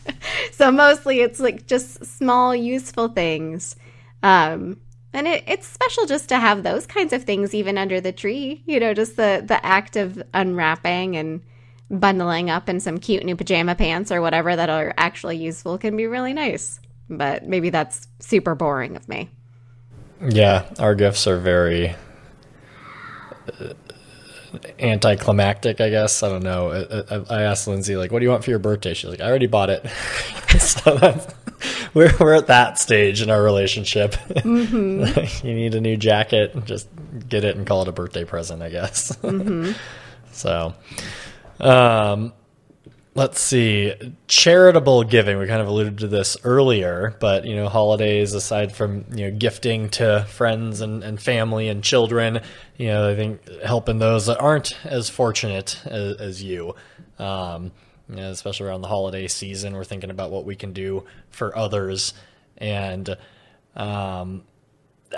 so 0.50 0.72
mostly 0.72 1.20
it's 1.20 1.38
like 1.38 1.68
just 1.68 2.04
small, 2.04 2.52
useful 2.52 3.06
things. 3.06 3.76
Um, 4.24 4.80
and 5.12 5.28
it, 5.28 5.44
it's 5.46 5.68
special 5.68 6.04
just 6.06 6.28
to 6.30 6.40
have 6.40 6.64
those 6.64 6.84
kinds 6.84 7.12
of 7.12 7.22
things 7.22 7.54
even 7.54 7.78
under 7.78 8.00
the 8.00 8.10
tree, 8.10 8.64
you 8.66 8.80
know, 8.80 8.92
just 8.92 9.14
the, 9.14 9.44
the 9.46 9.64
act 9.64 9.94
of 9.94 10.20
unwrapping 10.34 11.16
and 11.16 11.42
bundling 11.90 12.50
up 12.50 12.68
in 12.68 12.80
some 12.80 12.98
cute 12.98 13.24
new 13.24 13.36
pajama 13.36 13.74
pants 13.74 14.12
or 14.12 14.20
whatever 14.20 14.54
that 14.54 14.68
are 14.68 14.92
actually 14.96 15.36
useful 15.36 15.78
can 15.78 15.96
be 15.96 16.06
really 16.06 16.32
nice. 16.32 16.80
But 17.08 17.46
maybe 17.46 17.70
that's 17.70 18.06
super 18.18 18.54
boring 18.54 18.96
of 18.96 19.08
me. 19.08 19.30
Yeah, 20.20 20.68
our 20.78 20.94
gifts 20.94 21.26
are 21.26 21.38
very 21.38 21.94
uh, 23.60 23.72
anticlimactic, 24.78 25.80
I 25.80 25.90
guess. 25.90 26.22
I 26.22 26.28
don't 26.28 26.42
know. 26.42 26.70
I, 26.70 27.14
I, 27.14 27.38
I, 27.38 27.42
asked 27.42 27.68
Lindsay, 27.68 27.96
like, 27.96 28.10
what 28.10 28.18
do 28.18 28.24
you 28.24 28.30
want 28.30 28.44
for 28.44 28.50
your 28.50 28.58
birthday? 28.58 28.94
She's 28.94 29.10
like, 29.10 29.20
I 29.20 29.28
already 29.28 29.46
bought 29.46 29.70
it. 29.70 29.86
so 30.60 31.20
we're, 31.94 32.12
we're 32.18 32.34
at 32.34 32.48
that 32.48 32.78
stage 32.78 33.22
in 33.22 33.30
our 33.30 33.42
relationship. 33.42 34.12
Mm-hmm. 34.12 35.46
you 35.46 35.54
need 35.54 35.74
a 35.74 35.80
new 35.80 35.96
jacket, 35.96 36.54
just 36.64 36.88
get 37.28 37.44
it 37.44 37.56
and 37.56 37.66
call 37.66 37.82
it 37.82 37.88
a 37.88 37.92
birthday 37.92 38.24
present, 38.24 38.62
I 38.62 38.70
guess. 38.70 39.12
Mm-hmm. 39.16 39.72
so, 40.32 40.74
um, 41.60 42.32
let's 43.14 43.40
see. 43.40 43.94
Charitable 44.26 45.04
giving. 45.04 45.38
We 45.38 45.46
kind 45.46 45.60
of 45.60 45.68
alluded 45.68 45.98
to 45.98 46.08
this 46.08 46.36
earlier 46.44 47.16
but 47.20 47.44
you 47.44 47.56
know 47.56 47.68
holidays 47.68 48.34
aside 48.34 48.72
from 48.72 49.04
you 49.10 49.30
know 49.30 49.36
gifting 49.36 49.88
to 49.90 50.24
friends 50.28 50.80
and, 50.80 51.02
and 51.02 51.20
family 51.20 51.68
and 51.68 51.82
children 51.82 52.40
you 52.76 52.86
know 52.88 53.10
i 53.10 53.16
think 53.16 53.40
helping 53.62 53.98
those 53.98 54.26
that 54.26 54.40
aren't 54.40 54.74
as 54.84 55.10
fortunate 55.10 55.80
as, 55.86 56.16
as 56.16 56.42
you. 56.42 56.74
Um, 57.18 57.72
you 58.08 58.16
know, 58.16 58.30
especially 58.30 58.66
around 58.66 58.80
the 58.80 58.88
holiday 58.88 59.26
season 59.28 59.74
we're 59.74 59.84
thinking 59.84 60.10
about 60.10 60.30
what 60.30 60.44
we 60.44 60.56
can 60.56 60.72
do 60.72 61.04
for 61.30 61.56
others. 61.56 62.14
And 62.56 63.16
um, 63.76 64.44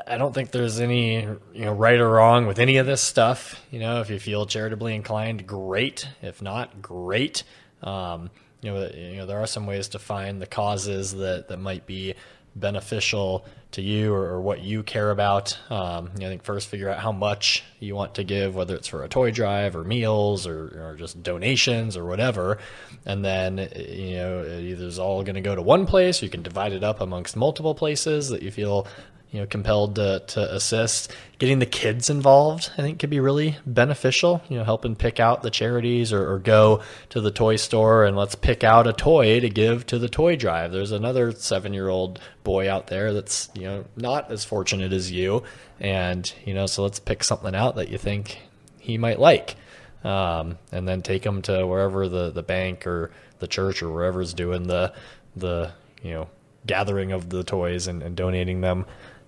I 0.06 0.18
don't 0.18 0.32
think 0.32 0.50
there's 0.50 0.80
any 0.80 1.22
you 1.22 1.64
know 1.64 1.72
right 1.72 1.98
or 1.98 2.08
wrong 2.08 2.46
with 2.46 2.58
any 2.58 2.76
of 2.76 2.86
this 2.86 3.00
stuff. 3.00 3.60
You 3.70 3.80
know, 3.80 4.00
if 4.00 4.10
you 4.10 4.18
feel 4.18 4.46
charitably 4.46 4.94
inclined, 4.94 5.46
great. 5.46 6.08
If 6.22 6.42
not, 6.42 6.80
great. 6.80 7.42
Um, 7.82 8.30
you 8.60 8.72
know, 8.72 8.90
you 8.94 9.16
know, 9.16 9.26
there 9.26 9.40
are 9.40 9.46
some 9.46 9.66
ways 9.66 9.88
to 9.88 9.98
find 9.98 10.40
the 10.40 10.46
causes 10.46 11.14
that 11.14 11.48
that 11.48 11.58
might 11.58 11.86
be 11.86 12.14
beneficial 12.54 13.44
to 13.72 13.82
you 13.82 14.12
or, 14.12 14.24
or 14.24 14.40
what 14.40 14.60
you 14.62 14.82
care 14.82 15.10
about. 15.10 15.56
Um, 15.70 16.10
you 16.14 16.20
know, 16.20 16.26
I 16.26 16.30
think 16.30 16.42
first 16.42 16.68
figure 16.68 16.88
out 16.88 16.98
how 16.98 17.12
much 17.12 17.62
you 17.78 17.94
want 17.94 18.16
to 18.16 18.24
give, 18.24 18.54
whether 18.54 18.74
it's 18.74 18.88
for 18.88 19.04
a 19.04 19.08
toy 19.08 19.30
drive 19.30 19.76
or 19.76 19.84
meals 19.84 20.46
or, 20.46 20.90
or 20.90 20.96
just 20.98 21.22
donations 21.22 21.96
or 21.96 22.04
whatever. 22.04 22.58
And 23.06 23.24
then, 23.24 23.58
you 23.58 24.16
know, 24.16 24.40
it 24.40 24.62
either 24.64 24.86
is 24.86 24.98
all 24.98 25.22
going 25.22 25.36
to 25.36 25.40
go 25.40 25.54
to 25.54 25.62
one 25.62 25.86
place, 25.86 26.20
or 26.20 26.26
you 26.26 26.30
can 26.30 26.42
divide 26.42 26.72
it 26.72 26.82
up 26.82 27.00
amongst 27.00 27.36
multiple 27.36 27.74
places 27.74 28.28
that 28.30 28.42
you 28.42 28.50
feel 28.50 28.86
you 29.30 29.40
know 29.40 29.46
compelled 29.46 29.96
to, 29.96 30.22
to 30.28 30.54
assist. 30.54 31.12
Getting 31.38 31.58
the 31.58 31.64
kids 31.64 32.10
involved 32.10 32.70
i 32.76 32.82
think 32.82 32.98
could 32.98 33.08
be 33.08 33.18
really 33.18 33.56
beneficial 33.64 34.42
you 34.50 34.58
know 34.58 34.64
helping 34.64 34.94
pick 34.94 35.18
out 35.18 35.42
the 35.42 35.50
charities 35.50 36.12
or, 36.12 36.34
or, 36.34 36.38
go 36.38 36.82
to 37.08 37.20
the 37.22 37.30
toy 37.30 37.56
store 37.56 38.04
and 38.04 38.14
let's 38.14 38.34
pick 38.34 38.62
out 38.62 38.86
a 38.86 38.92
toy 38.92 39.40
to 39.40 39.48
give 39.48 39.86
to 39.86 39.98
the 39.98 40.08
toy 40.08 40.36
drive. 40.36 40.70
There's 40.72 40.92
another 40.92 41.32
seven 41.32 41.72
year 41.72 41.88
old 41.88 42.20
boy 42.44 42.70
out 42.70 42.88
there 42.88 43.14
that's 43.14 43.48
you 43.54 43.62
know 43.62 43.84
not 43.96 44.30
as 44.30 44.44
fortunate 44.44 44.92
as 44.92 45.10
you. 45.10 45.42
And 45.78 46.30
you 46.44 46.52
know 46.52 46.66
so 46.66 46.82
let's 46.82 47.00
pick 47.00 47.24
something 47.24 47.54
out 47.54 47.76
that 47.76 47.88
you 47.88 47.96
think 47.96 48.38
he 48.78 48.98
might 48.98 49.18
like 49.18 49.56
um, 50.04 50.58
and 50.72 50.88
then 50.88 51.02
take 51.02 51.24
him 51.24 51.42
to 51.42 51.66
wherever 51.66 52.08
the, 52.08 52.30
the 52.30 52.42
bank 52.42 52.86
or 52.86 53.10
the 53.38 53.46
church 53.46 53.82
or 53.82 53.90
wherever's 53.90 54.34
doing 54.34 54.66
the 54.66 54.92
the 55.36 55.72
you 56.02 56.12
know 56.12 56.28
gathering 56.66 57.12
of 57.12 57.30
the 57.30 57.42
toys 57.42 57.86
and, 57.86 58.02
and 58.02 58.16
donating 58.16 58.60
them 58.60 58.84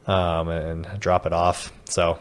um, 0.06 0.48
and 0.48 0.86
drop 0.98 1.26
it 1.26 1.32
off. 1.32 1.72
So 1.84 2.18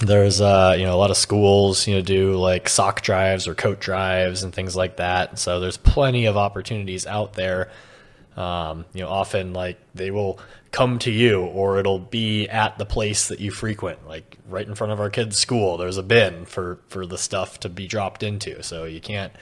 there's 0.00 0.40
uh, 0.40 0.74
you 0.78 0.84
know 0.84 0.94
a 0.94 0.96
lot 0.96 1.10
of 1.10 1.16
schools 1.16 1.86
you 1.86 1.94
know 1.94 2.00
do 2.00 2.34
like 2.34 2.68
sock 2.68 3.02
drives 3.02 3.46
or 3.46 3.54
coat 3.54 3.80
drives 3.80 4.42
and 4.42 4.52
things 4.54 4.74
like 4.74 4.96
that. 4.96 5.38
So 5.38 5.60
there's 5.60 5.76
plenty 5.76 6.26
of 6.26 6.36
opportunities 6.36 7.06
out 7.06 7.34
there. 7.34 7.70
Um, 8.36 8.86
you 8.94 9.02
know, 9.02 9.08
often 9.08 9.52
like 9.52 9.78
they 9.94 10.10
will 10.10 10.38
come 10.70 10.98
to 11.00 11.10
you 11.10 11.42
or 11.42 11.78
it'll 11.78 11.98
be 11.98 12.48
at 12.48 12.78
the 12.78 12.86
place 12.86 13.28
that 13.28 13.40
you 13.40 13.50
frequent, 13.50 14.08
like 14.08 14.38
right 14.48 14.66
in 14.66 14.74
front 14.74 14.92
of 14.92 15.00
our 15.00 15.10
kids' 15.10 15.36
school. 15.36 15.76
There's 15.76 15.98
a 15.98 16.02
bin 16.02 16.46
for 16.46 16.78
for 16.88 17.06
the 17.06 17.18
stuff 17.18 17.60
to 17.60 17.68
be 17.68 17.86
dropped 17.86 18.22
into, 18.22 18.62
so 18.62 18.84
you 18.84 19.00
can't 19.00 19.32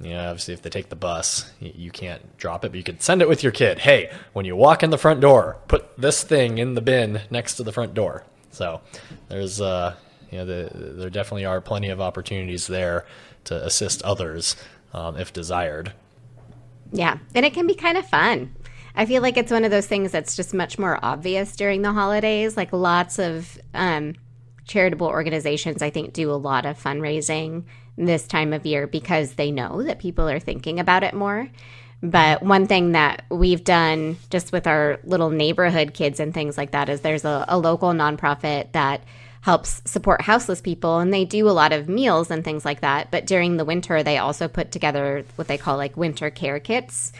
You 0.00 0.10
know, 0.10 0.28
obviously, 0.28 0.54
if 0.54 0.62
they 0.62 0.70
take 0.70 0.88
the 0.88 0.96
bus, 0.96 1.50
you 1.60 1.90
can't 1.90 2.36
drop 2.36 2.64
it, 2.64 2.72
but 2.72 2.76
you 2.76 2.82
could 2.82 3.00
send 3.00 3.22
it 3.22 3.28
with 3.28 3.42
your 3.42 3.52
kid. 3.52 3.78
Hey, 3.78 4.10
when 4.32 4.44
you 4.44 4.56
walk 4.56 4.82
in 4.82 4.90
the 4.90 4.98
front 4.98 5.20
door, 5.20 5.58
put 5.68 5.96
this 5.96 6.22
thing 6.22 6.58
in 6.58 6.74
the 6.74 6.80
bin 6.80 7.22
next 7.30 7.54
to 7.54 7.62
the 7.62 7.72
front 7.72 7.94
door. 7.94 8.24
So 8.50 8.80
there's, 9.28 9.60
uh, 9.60 9.94
you 10.30 10.38
know, 10.38 10.46
the, 10.46 10.70
there 10.72 11.10
definitely 11.10 11.44
are 11.44 11.60
plenty 11.60 11.90
of 11.90 12.00
opportunities 12.00 12.66
there 12.66 13.06
to 13.44 13.64
assist 13.64 14.02
others 14.02 14.56
um, 14.92 15.16
if 15.16 15.32
desired. 15.32 15.92
Yeah, 16.92 17.18
and 17.34 17.46
it 17.46 17.54
can 17.54 17.66
be 17.66 17.74
kind 17.74 17.96
of 17.96 18.06
fun. 18.08 18.54
I 18.96 19.06
feel 19.06 19.22
like 19.22 19.36
it's 19.36 19.50
one 19.50 19.64
of 19.64 19.70
those 19.70 19.86
things 19.86 20.12
that's 20.12 20.36
just 20.36 20.54
much 20.54 20.78
more 20.78 20.98
obvious 21.02 21.56
during 21.56 21.82
the 21.82 21.92
holidays. 21.92 22.56
Like 22.56 22.72
lots 22.72 23.18
of 23.18 23.58
um, 23.74 24.14
charitable 24.66 25.06
organizations, 25.06 25.82
I 25.82 25.90
think, 25.90 26.12
do 26.12 26.30
a 26.30 26.34
lot 26.34 26.66
of 26.66 26.80
fundraising 26.80 27.64
this 27.96 28.26
time 28.26 28.52
of 28.52 28.66
year 28.66 28.86
because 28.86 29.34
they 29.34 29.50
know 29.50 29.82
that 29.82 29.98
people 29.98 30.28
are 30.28 30.40
thinking 30.40 30.80
about 30.80 31.04
it 31.04 31.14
more. 31.14 31.48
But 32.02 32.42
one 32.42 32.66
thing 32.66 32.92
that 32.92 33.24
we've 33.30 33.64
done 33.64 34.18
just 34.28 34.52
with 34.52 34.66
our 34.66 34.98
little 35.04 35.30
neighborhood 35.30 35.94
kids 35.94 36.20
and 36.20 36.34
things 36.34 36.58
like 36.58 36.72
that 36.72 36.88
is 36.88 37.00
there's 37.00 37.24
a, 37.24 37.44
a 37.48 37.58
local 37.58 37.92
nonprofit 37.92 38.72
that 38.72 39.02
helps 39.40 39.82
support 39.84 40.22
houseless 40.22 40.60
people 40.60 40.98
and 40.98 41.12
they 41.12 41.24
do 41.24 41.48
a 41.48 41.52
lot 41.52 41.72
of 41.72 41.88
meals 41.88 42.30
and 42.30 42.44
things 42.44 42.64
like 42.64 42.80
that. 42.80 43.10
But 43.10 43.26
during 43.26 43.56
the 43.56 43.64
winter, 43.64 44.02
they 44.02 44.18
also 44.18 44.48
put 44.48 44.70
together 44.70 45.24
what 45.36 45.48
they 45.48 45.58
call 45.58 45.76
like 45.76 45.96
winter 45.96 46.30
care 46.30 46.60
kits 46.60 47.12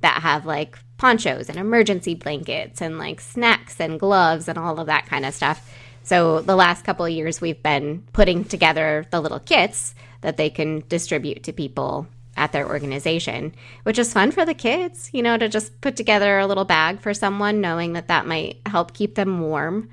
that 0.00 0.22
have 0.22 0.46
like 0.46 0.78
ponchos 0.96 1.48
and 1.48 1.58
emergency 1.58 2.14
blankets 2.14 2.80
and 2.80 2.98
like 2.98 3.20
snacks 3.20 3.80
and 3.80 3.98
gloves 3.98 4.48
and 4.48 4.58
all 4.58 4.78
of 4.78 4.86
that 4.86 5.06
kind 5.06 5.26
of 5.26 5.34
stuff. 5.34 5.72
So 6.04 6.40
the 6.40 6.56
last 6.56 6.84
couple 6.84 7.06
of 7.06 7.12
years, 7.12 7.40
we've 7.40 7.62
been 7.62 8.04
putting 8.12 8.44
together 8.44 9.06
the 9.10 9.20
little 9.20 9.40
kits 9.40 9.94
that 10.22 10.36
they 10.36 10.50
can 10.50 10.82
distribute 10.88 11.44
to 11.44 11.52
people 11.52 12.06
at 12.36 12.52
their 12.52 12.66
organization, 12.66 13.54
which 13.82 13.98
is 13.98 14.12
fun 14.12 14.30
for 14.30 14.44
the 14.44 14.54
kids, 14.54 15.10
you 15.12 15.22
know, 15.22 15.36
to 15.36 15.48
just 15.48 15.80
put 15.80 15.96
together 15.96 16.38
a 16.38 16.46
little 16.46 16.64
bag 16.64 17.00
for 17.00 17.12
someone, 17.12 17.60
knowing 17.60 17.92
that 17.92 18.08
that 18.08 18.26
might 18.26 18.60
help 18.64 18.94
keep 18.94 19.14
them 19.14 19.40
warm 19.40 19.90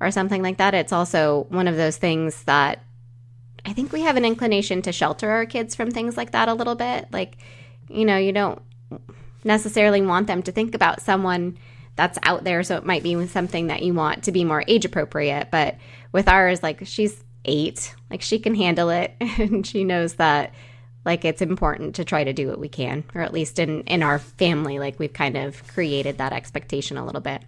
or 0.00 0.10
something 0.10 0.42
like 0.42 0.58
that. 0.58 0.74
It's 0.74 0.92
also 0.92 1.46
one 1.48 1.66
of 1.66 1.76
those 1.76 1.96
things 1.96 2.44
that 2.44 2.84
I 3.64 3.72
think 3.72 3.92
we 3.92 4.02
have 4.02 4.16
an 4.16 4.24
inclination 4.24 4.82
to 4.82 4.92
shelter 4.92 5.28
our 5.30 5.46
kids 5.46 5.74
from 5.74 5.90
things 5.90 6.16
like 6.16 6.30
that 6.30 6.48
a 6.48 6.54
little 6.54 6.76
bit. 6.76 7.08
Like, 7.12 7.38
you 7.88 8.04
know, 8.04 8.16
you 8.16 8.32
don't 8.32 8.62
necessarily 9.44 10.00
want 10.00 10.26
them 10.26 10.42
to 10.44 10.52
think 10.52 10.74
about 10.74 11.02
someone 11.02 11.58
that's 11.96 12.18
out 12.22 12.44
there. 12.44 12.62
So 12.62 12.76
it 12.76 12.86
might 12.86 13.02
be 13.02 13.26
something 13.26 13.66
that 13.66 13.82
you 13.82 13.94
want 13.94 14.24
to 14.24 14.32
be 14.32 14.44
more 14.44 14.64
age 14.66 14.84
appropriate. 14.84 15.50
But 15.50 15.76
with 16.12 16.28
ours, 16.28 16.62
like 16.62 16.86
she's 16.86 17.22
eight, 17.44 17.94
like 18.10 18.22
she 18.22 18.38
can 18.38 18.54
handle 18.54 18.90
it. 18.90 19.14
And 19.20 19.66
she 19.66 19.84
knows 19.84 20.14
that 20.14 20.52
like 21.04 21.24
it's 21.24 21.40
important 21.40 21.94
to 21.96 22.04
try 22.04 22.24
to 22.24 22.32
do 22.32 22.48
what 22.48 22.58
we 22.58 22.68
can, 22.68 23.04
or 23.14 23.22
at 23.22 23.32
least 23.32 23.58
in, 23.58 23.82
in 23.82 24.02
our 24.02 24.18
family, 24.18 24.78
like 24.78 24.98
we've 24.98 25.12
kind 25.12 25.36
of 25.36 25.66
created 25.68 26.18
that 26.18 26.32
expectation 26.32 26.96
a 26.96 27.04
little 27.06 27.22
bit. 27.22 27.42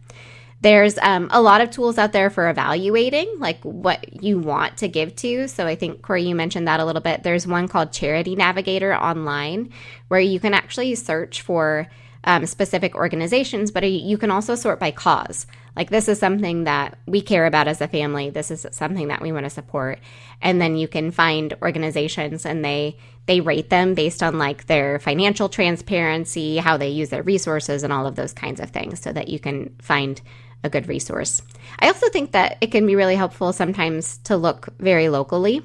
There's 0.63 0.97
um, 0.99 1.29
a 1.33 1.43
lot 1.43 1.61
of 1.61 1.71
tools 1.71 1.99
out 1.99 2.13
there 2.13 2.31
for 2.31 2.49
evaluating 2.49 3.35
like 3.39 3.61
what 3.65 4.23
you 4.23 4.39
want 4.39 4.79
to 4.79 4.89
give 4.89 5.17
to. 5.17 5.49
So 5.49 5.67
I 5.67 5.75
think 5.75 6.03
Corey, 6.03 6.23
you 6.23 6.37
mentioned 6.37 6.69
that 6.69 6.79
a 6.79 6.85
little 6.85 7.03
bit. 7.03 7.25
There's 7.25 7.47
one 7.47 7.67
called 7.67 7.93
Charity 7.93 8.37
Navigator 8.37 8.95
online 8.95 9.73
where 10.09 10.21
you 10.21 10.39
can 10.39 10.55
actually 10.55 10.95
search 10.95 11.43
for 11.43 11.89
um, 12.25 12.47
specific 12.47 12.95
organizations, 12.95 13.71
but 13.71 13.83
you 13.91 14.19
can 14.19 14.31
also 14.31 14.55
sort 14.55 14.79
by 14.79 14.91
cause. 14.91 15.47
Like, 15.75 15.91
this 15.91 16.09
is 16.09 16.19
something 16.19 16.65
that 16.65 16.99
we 17.07 17.21
care 17.21 17.47
about 17.47 17.67
as 17.67 17.81
a 17.81 17.89
family. 17.89 18.31
This 18.31 18.51
is 18.51 18.67
something 18.71 19.09
that 19.09 19.23
we 19.23 19.33
want 19.33 19.47
to 19.47 19.51
support. 19.51 19.99
And 20.41 20.61
then 20.61 20.77
you 20.77 20.87
can 20.87 21.11
find 21.11 21.55
organizations 21.63 22.45
and 22.45 22.65
they, 22.65 22.99
they 23.27 23.41
rate 23.41 23.71
them 23.71 23.95
based 23.95 24.23
on 24.23 24.39
like 24.39 24.67
their 24.67 24.99
financial 24.99 25.49
transparency, 25.49 26.59
how 26.59 26.77
they 26.77 26.91
use 26.91 27.09
their 27.09 27.23
resources, 27.23 27.83
and 27.83 27.93
all 27.93 28.07
of 28.07 28.17
those 28.17 28.35
kinds 28.35 28.61
of 28.61 28.71
things 28.71 29.01
so 29.01 29.13
that 29.13 29.29
you 29.29 29.39
can 29.39 29.75
find 29.81 30.21
a 30.63 30.69
good 30.69 30.89
resource. 30.89 31.43
I 31.81 31.89
also 31.89 32.09
think 32.11 32.33
that 32.33 32.59
it 32.61 32.71
can 32.71 32.87
be 32.87 32.95
really 32.95 33.17
helpful 33.17 33.53
sometimes 33.53 34.19
to 34.19 34.37
look 34.37 34.69
very 34.79 35.09
locally. 35.09 35.63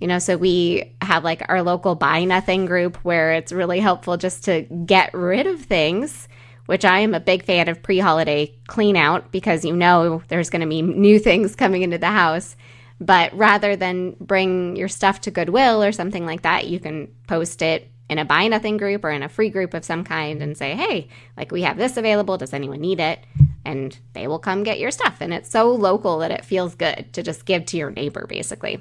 You 0.00 0.06
know, 0.06 0.18
so 0.18 0.36
we 0.36 0.94
have 1.02 1.24
like 1.24 1.42
our 1.48 1.62
local 1.62 1.94
buy 1.94 2.24
nothing 2.24 2.64
group 2.64 2.96
where 3.04 3.34
it's 3.34 3.52
really 3.52 3.80
helpful 3.80 4.16
just 4.16 4.44
to 4.44 4.62
get 4.62 5.12
rid 5.12 5.46
of 5.46 5.60
things, 5.60 6.26
which 6.66 6.86
I 6.86 7.00
am 7.00 7.14
a 7.14 7.20
big 7.20 7.44
fan 7.44 7.68
of 7.68 7.82
pre 7.82 7.98
holiday 7.98 8.54
clean 8.66 8.96
out 8.96 9.30
because 9.30 9.64
you 9.64 9.76
know 9.76 10.22
there's 10.28 10.48
going 10.48 10.62
to 10.62 10.66
be 10.66 10.80
new 10.80 11.18
things 11.18 11.54
coming 11.54 11.82
into 11.82 11.98
the 11.98 12.06
house. 12.06 12.56
But 12.98 13.36
rather 13.36 13.76
than 13.76 14.16
bring 14.20 14.76
your 14.76 14.88
stuff 14.88 15.22
to 15.22 15.30
Goodwill 15.30 15.82
or 15.82 15.92
something 15.92 16.26
like 16.26 16.42
that, 16.42 16.66
you 16.66 16.80
can 16.80 17.08
post 17.26 17.62
it 17.62 17.90
in 18.10 18.18
a 18.18 18.24
buy 18.24 18.48
nothing 18.48 18.76
group 18.76 19.04
or 19.04 19.10
in 19.10 19.22
a 19.22 19.28
free 19.28 19.50
group 19.50 19.72
of 19.72 19.84
some 19.84 20.04
kind 20.04 20.42
and 20.42 20.56
say, 20.56 20.74
hey, 20.74 21.08
like 21.36 21.52
we 21.52 21.62
have 21.62 21.76
this 21.76 21.96
available. 21.96 22.36
Does 22.36 22.52
anyone 22.52 22.80
need 22.80 23.00
it? 23.00 23.24
And 23.64 23.96
they 24.14 24.26
will 24.26 24.38
come 24.38 24.64
get 24.64 24.80
your 24.80 24.90
stuff. 24.90 25.18
And 25.20 25.32
it's 25.32 25.48
so 25.48 25.70
local 25.72 26.18
that 26.18 26.30
it 26.30 26.44
feels 26.44 26.74
good 26.74 27.10
to 27.12 27.22
just 27.22 27.46
give 27.46 27.64
to 27.66 27.76
your 27.76 27.90
neighbor, 27.90 28.26
basically. 28.26 28.80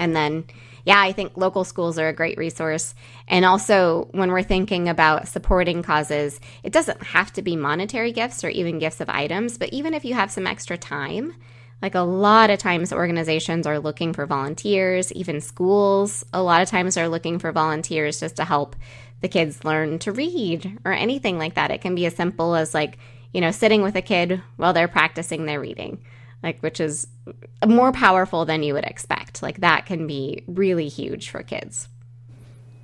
And 0.00 0.16
then, 0.16 0.44
yeah, 0.86 0.98
I 0.98 1.12
think 1.12 1.36
local 1.36 1.62
schools 1.62 1.98
are 1.98 2.08
a 2.08 2.14
great 2.14 2.38
resource. 2.38 2.94
And 3.28 3.44
also, 3.44 4.08
when 4.12 4.32
we're 4.32 4.42
thinking 4.42 4.88
about 4.88 5.28
supporting 5.28 5.82
causes, 5.82 6.40
it 6.64 6.72
doesn't 6.72 7.02
have 7.02 7.30
to 7.34 7.42
be 7.42 7.54
monetary 7.54 8.10
gifts 8.10 8.42
or 8.42 8.48
even 8.48 8.78
gifts 8.78 9.02
of 9.02 9.10
items, 9.10 9.58
but 9.58 9.68
even 9.74 9.92
if 9.92 10.06
you 10.06 10.14
have 10.14 10.30
some 10.30 10.46
extra 10.46 10.78
time, 10.78 11.34
like 11.82 11.94
a 11.94 12.00
lot 12.00 12.48
of 12.48 12.58
times 12.58 12.94
organizations 12.94 13.66
are 13.66 13.78
looking 13.78 14.14
for 14.14 14.24
volunteers, 14.24 15.12
even 15.12 15.42
schools, 15.42 16.24
a 16.32 16.42
lot 16.42 16.62
of 16.62 16.68
times 16.68 16.96
are 16.96 17.08
looking 17.08 17.38
for 17.38 17.52
volunteers 17.52 18.18
just 18.18 18.36
to 18.36 18.44
help 18.46 18.74
the 19.20 19.28
kids 19.28 19.64
learn 19.66 19.98
to 19.98 20.12
read 20.12 20.78
or 20.86 20.92
anything 20.92 21.36
like 21.36 21.54
that. 21.54 21.70
It 21.70 21.82
can 21.82 21.94
be 21.94 22.06
as 22.06 22.16
simple 22.16 22.54
as 22.54 22.72
like, 22.72 22.96
you 23.34 23.42
know, 23.42 23.50
sitting 23.50 23.82
with 23.82 23.96
a 23.96 24.02
kid 24.02 24.42
while 24.56 24.72
they're 24.72 24.88
practicing 24.88 25.44
their 25.44 25.60
reading 25.60 26.02
like 26.42 26.60
which 26.60 26.80
is 26.80 27.06
more 27.66 27.92
powerful 27.92 28.44
than 28.44 28.62
you 28.62 28.74
would 28.74 28.84
expect. 28.84 29.42
Like 29.42 29.60
that 29.60 29.86
can 29.86 30.06
be 30.06 30.44
really 30.46 30.88
huge 30.88 31.30
for 31.30 31.42
kids. 31.42 31.88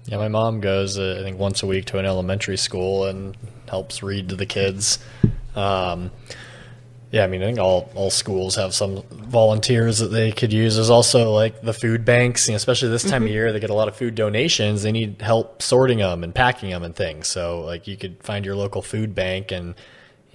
Yeah, 0.06 0.18
my 0.18 0.28
mom 0.28 0.60
goes 0.60 0.98
uh, 0.98 1.16
I 1.20 1.22
think 1.22 1.38
once 1.38 1.62
a 1.62 1.66
week 1.66 1.86
to 1.86 1.98
an 1.98 2.06
elementary 2.06 2.56
school 2.56 3.06
and 3.06 3.36
helps 3.68 4.02
read 4.02 4.28
to 4.28 4.36
the 4.36 4.46
kids. 4.46 4.98
Um, 5.54 6.10
yeah, 7.12 7.24
I 7.24 7.28
mean, 7.28 7.42
I 7.42 7.46
think 7.46 7.58
all, 7.58 7.90
all 7.94 8.10
schools 8.10 8.56
have 8.56 8.74
some 8.74 9.02
volunteers 9.10 10.00
that 10.00 10.08
they 10.08 10.32
could 10.32 10.52
use. 10.52 10.74
There's 10.74 10.90
also 10.90 11.32
like 11.32 11.62
the 11.62 11.72
food 11.72 12.04
banks, 12.04 12.48
you 12.48 12.52
know, 12.52 12.56
especially 12.56 12.88
this 12.88 13.04
time 13.04 13.22
mm-hmm. 13.22 13.24
of 13.24 13.30
year, 13.30 13.52
they 13.52 13.60
get 13.60 13.70
a 13.70 13.74
lot 13.74 13.88
of 13.88 13.96
food 13.96 14.16
donations. 14.16 14.82
They 14.82 14.92
need 14.92 15.22
help 15.22 15.62
sorting 15.62 15.98
them 15.98 16.24
and 16.24 16.34
packing 16.34 16.70
them 16.70 16.82
and 16.82 16.94
things. 16.94 17.28
So, 17.28 17.60
like, 17.60 17.86
you 17.86 17.96
could 17.96 18.22
find 18.22 18.44
your 18.44 18.56
local 18.56 18.82
food 18.82 19.14
bank 19.14 19.52
and 19.52 19.74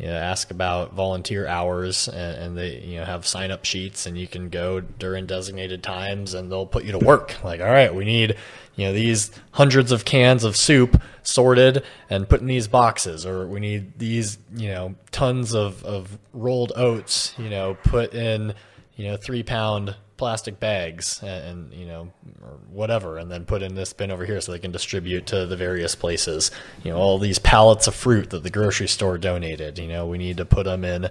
you 0.02 0.08
know, 0.08 0.16
ask 0.16 0.50
about 0.50 0.94
volunteer 0.94 1.46
hours 1.46 2.08
and, 2.08 2.38
and, 2.38 2.58
they 2.58 2.80
you 2.80 3.00
know 3.00 3.06
have 3.06 3.28
sign 3.28 3.52
up 3.52 3.64
sheets 3.64 4.08
and 4.08 4.18
you 4.18 4.28
can 4.28 4.50
go 4.50 4.80
during 4.80 5.28
designated 5.28 5.84
times 5.84 6.34
and 6.34 6.52
they'll 6.52 6.66
put 6.66 6.84
you 6.84 6.92
to 6.92 6.98
work. 6.98 7.42
Like 7.44 7.62
all 7.62 7.68
right 7.68 7.94
we 7.94 8.04
need 8.04 8.36
you 8.76 8.88
know 8.88 8.94
these 8.94 9.30
hundreds 9.52 9.92
of 9.92 10.04
cans 10.04 10.44
of 10.44 10.58
soup 10.58 11.00
sorted 11.22 11.84
and 12.10 12.28
put 12.28 12.42
in 12.42 12.48
these 12.48 12.68
boxes 12.68 13.28
or 13.28 13.46
we 13.46 13.60
need 13.60 14.00
these 14.00 14.40
you 14.56 14.70
know 14.70 14.96
tons 15.12 15.54
of, 15.54 15.84
of 15.86 16.18
rolled 16.34 16.72
oats 16.76 17.36
you 17.38 17.50
know 17.50 17.78
put 17.84 18.16
in 18.16 18.56
you 18.96 19.08
know 19.08 19.18
three 19.18 19.44
pound 19.44 19.96
plastic 20.22 20.60
bags 20.60 21.20
and, 21.24 21.72
and, 21.72 21.74
you 21.74 21.88
know 21.88 22.12
or 22.44 22.60
whatever 22.70 23.18
and 23.18 23.32
then 23.32 23.44
put 23.44 23.64
in 23.64 23.74
this 23.74 23.92
bin 23.92 24.12
over 24.12 24.24
here 24.24 24.40
so 24.40 24.52
they 24.52 24.60
can 24.60 24.72
distribute 24.72 25.26
to 25.26 25.48
the 25.48 25.56
various 25.56 25.96
places. 25.96 26.52
You 26.84 26.92
know 26.92 26.98
all 26.98 27.18
these 27.18 27.40
pallets 27.40 27.88
of 27.88 27.96
fruit 27.96 28.30
that 28.30 28.44
the 28.44 28.52
grocery 28.52 28.88
store 28.88 29.18
donated 29.18 29.80
you 29.80 29.88
know 29.88 30.06
we 30.06 30.20
need 30.20 30.38
to 30.38 30.46
put 30.46 30.66
them 30.66 30.86
in 30.86 31.10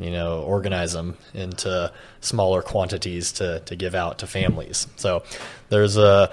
you 0.00 0.10
know 0.10 0.42
organize 0.42 0.92
them 0.92 1.16
into 1.34 1.92
smaller 2.20 2.60
quantities 2.60 3.30
to 3.34 3.60
to 3.60 3.76
give 3.76 3.94
out 3.94 4.18
to 4.18 4.26
families. 4.26 4.88
So 4.96 5.22
there's 5.68 5.96
a 5.96 6.28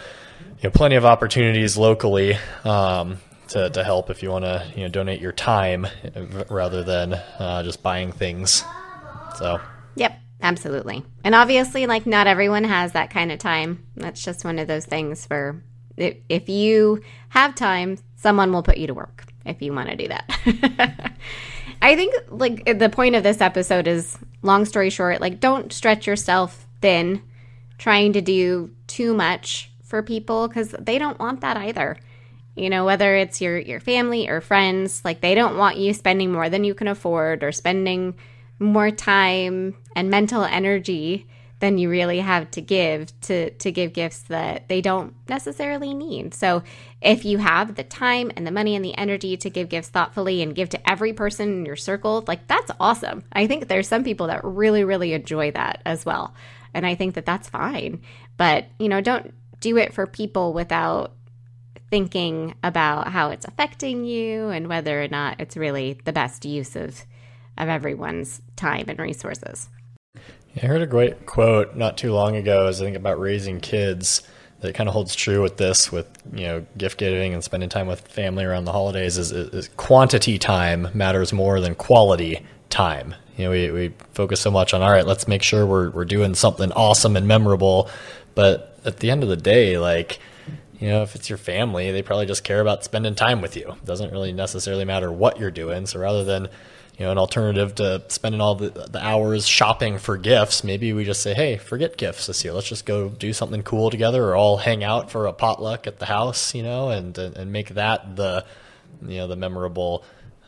you 0.58 0.64
know 0.64 0.72
plenty 0.72 0.96
of 0.96 1.06
opportunities 1.06 1.78
locally 1.78 2.40
um, 2.64 3.20
to, 3.50 3.70
to 3.70 3.84
help 3.84 4.10
if 4.10 4.24
you 4.24 4.32
want 4.32 4.46
to 4.46 4.66
you 4.76 4.82
know 4.82 4.90
donate 4.90 5.22
your 5.22 5.32
time 5.32 5.86
rather 6.50 6.82
than 6.82 7.14
uh, 7.14 7.62
just 7.62 7.84
buying 7.84 8.12
things. 8.12 8.64
So 9.38 9.62
yep 9.96 10.25
Absolutely. 10.42 11.04
And 11.24 11.34
obviously, 11.34 11.88
like, 11.88 12.06
not 12.06 12.28
everyone 12.28 12.66
has 12.66 12.92
that 12.92 13.10
kind 13.10 13.32
of 13.32 13.40
time. 13.40 13.84
That's 13.96 14.24
just 14.24 14.46
one 14.46 14.60
of 14.60 14.68
those 14.68 14.86
things 14.86 15.26
where 15.26 15.64
if, 15.98 16.18
if 16.30 16.50
you 16.50 17.02
have 17.30 17.56
time, 17.56 17.98
someone 18.16 18.52
will 18.52 18.64
put 18.64 18.78
you 18.78 18.88
to 18.88 18.94
work 18.94 19.26
if 19.46 19.62
you 19.62 19.74
want 19.74 19.90
to 19.90 19.96
do 19.96 20.08
that. 20.10 21.14
I 21.82 21.96
think, 21.96 22.14
like, 22.30 22.80
the 22.80 22.90
point 22.90 23.16
of 23.16 23.24
this 23.24 23.42
episode 23.42 23.88
is 23.88 24.18
long 24.42 24.66
story 24.66 24.90
short, 24.90 25.22
like, 25.22 25.40
don't 25.40 25.72
stretch 25.72 26.08
yourself 26.08 26.66
thin 26.82 27.22
trying 27.78 28.14
to 28.14 28.22
do 28.22 28.72
too 28.88 29.14
much 29.14 29.72
for 29.84 30.02
people 30.02 30.48
because 30.48 30.76
they 30.80 30.98
don't 30.98 31.20
want 31.20 31.42
that 31.42 31.58
either. 31.58 31.98
You 32.56 32.70
know, 32.70 32.86
whether 32.86 33.16
it's 33.16 33.42
your, 33.42 33.58
your 33.58 33.80
family 33.80 34.30
or 34.30 34.40
friends, 34.42 35.04
like, 35.04 35.22
they 35.22 35.36
don't 35.36 35.58
want 35.58 35.78
you 35.78 35.94
spending 35.94 36.32
more 36.32 36.50
than 36.50 36.64
you 36.64 36.74
can 36.74 36.88
afford 36.88 37.44
or 37.44 37.52
spending 37.52 38.16
more 38.60 38.92
time 38.92 39.76
and 39.96 40.10
mental 40.10 40.44
energy 40.44 41.28
than 41.60 41.78
you 41.78 41.90
really 41.90 42.20
have 42.20 42.52
to 42.52 42.62
give 42.62 43.18
to 43.22 43.50
to 43.50 43.72
give 43.72 43.94
gifts 43.94 44.24
that 44.24 44.68
they 44.68 44.82
don't 44.82 45.16
necessarily 45.30 45.94
need. 45.94 46.34
So 46.34 46.64
if 47.02 47.24
you 47.24 47.38
have 47.38 47.76
the 47.76 47.84
time 47.84 48.32
and 48.36 48.46
the 48.46 48.52
money 48.52 48.76
and 48.76 48.84
the 48.84 48.98
energy 48.98 49.38
to 49.38 49.50
give 49.50 49.70
gifts 49.70 49.90
thoughtfully 49.90 50.42
and 50.42 50.56
give 50.56 50.70
to 50.70 50.90
every 50.90 51.14
person 51.14 51.50
in 51.50 51.66
your 51.66 51.76
circle, 51.76 52.24
like 52.28 52.48
that's 52.48 52.72
awesome. 52.80 53.24
I 53.32 53.48
think 53.48 53.68
there's 53.68 53.88
some 53.88 54.04
people 54.04 54.28
that 54.28 54.44
really 54.44 54.84
really 54.84 55.14
enjoy 55.14 55.52
that 55.52 55.82
as 55.86 56.06
well. 56.06 56.34
And 56.74 56.86
I 56.86 56.96
think 56.96 57.16
that 57.16 57.26
that's 57.26 57.50
fine. 57.50 58.02
But, 58.36 58.66
you 58.80 58.90
know, 58.90 59.00
don't 59.00 59.34
do 59.62 59.78
it 59.78 59.94
for 59.94 60.06
people 60.06 60.52
without 60.52 61.14
thinking 61.90 62.54
about 62.64 63.08
how 63.08 63.30
it's 63.30 63.46
affecting 63.46 64.04
you 64.04 64.50
and 64.50 64.68
whether 64.68 65.02
or 65.02 65.08
not 65.08 65.40
it's 65.40 65.56
really 65.56 66.00
the 66.04 66.12
best 66.12 66.44
use 66.44 66.76
of 66.76 67.06
of 67.58 67.70
everyone's 67.70 68.42
time 68.56 68.86
and 68.88 69.00
resources. 69.00 69.70
I 70.62 70.66
heard 70.66 70.82
a 70.82 70.88
great 70.88 71.26
quote 71.26 71.76
not 71.76 71.98
too 71.98 72.14
long 72.14 72.36
ago 72.36 72.68
as 72.68 72.82
I 72.82 72.86
think 72.86 72.96
about 72.96 73.20
raising 73.20 73.60
kids 73.60 74.22
that 74.62 74.74
kind 74.74 74.88
of 74.88 74.94
holds 74.94 75.16
true 75.16 75.42
with 75.42 75.58
this, 75.58 75.92
with 75.92 76.08
you 76.34 76.46
know 76.46 76.66
gift 76.78 76.98
giving 76.98 77.34
and 77.34 77.44
spending 77.44 77.70
time 77.70 77.88
with 77.88 78.08
family 78.08 78.46
around 78.46 78.66
the 78.66 78.72
holidays. 78.72 79.18
Is, 79.18 79.32
is 79.32 79.70
quantity 79.76 80.38
time 80.38 80.88
matters 80.94 81.34
more 81.34 81.60
than 81.60 81.76
quality 81.76 82.46
time. 82.70 83.16
You 83.38 83.46
know, 83.46 83.52
we, 83.52 83.72
we 83.72 83.94
focus 84.14 84.40
so 84.40 84.50
much 84.50 84.74
on 84.74 84.82
all 84.82 84.92
right, 84.92 85.06
let's 85.06 85.28
make 85.28 85.44
sure 85.44 85.66
we're 85.66 85.90
we're 85.90 86.06
doing 86.06 86.36
something 86.36 86.72
awesome 86.72 87.18
and 87.18 87.28
memorable, 87.28 87.90
but 88.34 88.78
at 88.86 89.00
the 89.00 89.12
end 89.12 89.24
of 89.24 89.30
the 89.30 89.38
day, 89.38 89.78
like 89.78 90.20
you 90.86 90.92
know, 90.92 91.02
if 91.02 91.16
it's 91.16 91.32
your 91.32 91.40
family, 91.40 91.92
they 91.92 92.04
probably 92.04 92.28
just 92.28 92.44
care 92.44 92.62
about 92.62 92.84
spending 92.84 93.16
time 93.16 93.42
with 93.42 93.58
you. 93.58 93.72
It 93.72 93.86
doesn't 93.86 94.12
really 94.12 94.32
necessarily 94.32 94.86
matter 94.86 95.12
what 95.12 95.40
you're 95.40 95.50
doing. 95.50 95.88
So 95.88 96.00
rather 96.00 96.24
than 96.24 96.44
you 97.00 97.06
know, 97.06 97.12
an 97.12 97.18
alternative 97.18 97.74
to 97.76 98.04
spending 98.08 98.40
all 98.40 98.54
the, 98.54 98.70
the 98.70 99.04
hours 99.04 99.48
shopping 99.48 99.98
for 99.98 100.16
gifts, 100.16 100.64
maybe 100.64 100.94
we 100.94 101.04
just 101.04 101.24
say, 101.24 101.34
hey, 101.34 101.58
forget 101.58 101.98
gifts 101.98 102.28
this 102.28 102.44
year. 102.44 102.54
Let's 102.54 102.70
just 102.70 102.86
go 102.86 103.10
do 103.10 103.34
something 103.34 103.64
cool 103.64 103.90
together 103.90 104.26
or 104.26 104.36
all 104.36 104.58
hang 104.58 104.84
out 104.84 105.10
for 105.10 105.26
a 105.26 105.34
potluck 105.34 105.88
at 105.88 105.98
the 105.98 106.06
house, 106.06 106.54
you 106.54 106.62
know, 106.62 106.90
and, 106.90 107.18
and 107.18 107.52
make 107.52 107.70
that 107.70 108.16
the, 108.16 108.46
you 109.02 109.18
know, 109.18 109.26
the 109.26 109.36
memorable 109.36 110.04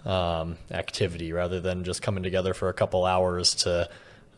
um, 0.06 0.60
activity 0.70 1.34
rather 1.34 1.60
than 1.60 1.84
just 1.84 2.04
coming 2.04 2.22
together 2.22 2.54
for 2.54 2.70
a 2.70 2.74
couple 2.74 3.06
hours 3.06 3.56
to, 3.56 3.90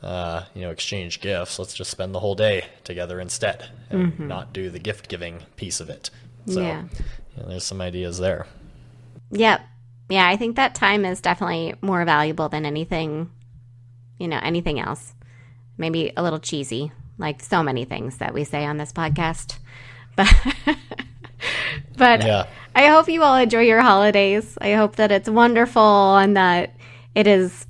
uh, 0.02 0.44
you 0.54 0.62
know, 0.62 0.72
exchange 0.72 1.22
gifts. 1.22 1.60
Let's 1.60 1.74
just 1.74 1.92
spend 1.92 2.14
the 2.14 2.20
whole 2.20 2.36
day 2.36 2.66
together 2.84 3.20
instead 3.20 3.70
and 3.90 4.14
mm-hmm. 4.14 4.28
not 4.28 4.54
do 4.54 4.70
the 4.70 4.80
gift 4.80 5.08
giving 5.10 5.44
piece 5.56 5.80
of 5.80 5.90
it. 5.90 6.10
So, 6.48 6.62
yeah. 6.62 6.84
You 7.36 7.44
know, 7.44 7.50
there's 7.50 7.66
some 7.66 7.82
ideas 7.82 8.18
there. 8.18 8.48
Yep 9.32 9.62
yeah, 10.10 10.28
I 10.28 10.36
think 10.38 10.56
that 10.56 10.76
time 10.76 11.06
is 11.06 11.22
definitely 11.22 11.76
more 11.82 12.04
valuable 12.04 12.50
than 12.50 12.66
anything, 12.66 13.30
you 14.18 14.28
know, 14.28 14.40
anything 14.42 14.80
else. 14.80 15.14
Maybe 15.78 16.12
a 16.18 16.24
little 16.24 16.40
cheesy, 16.40 16.92
like 17.20 17.42
so 17.42 17.62
many 17.62 17.86
things 17.86 18.18
that 18.18 18.34
we 18.34 18.44
say 18.44 18.66
on 18.66 18.78
this 18.78 18.92
podcast. 18.92 19.58
But 20.16 20.36
but 21.96 22.26
yeah. 22.26 22.48
I 22.76 22.88
hope 22.88 23.08
you 23.08 23.24
all 23.24 23.38
enjoy 23.38 23.62
your 23.62 23.80
holidays. 23.80 24.58
I 24.60 24.74
hope 24.74 24.98
that 24.98 25.14
it's 25.14 25.30
wonderful 25.30 26.18
and 26.18 26.36
that 26.36 26.76
it 27.16 27.26
is 27.26 27.66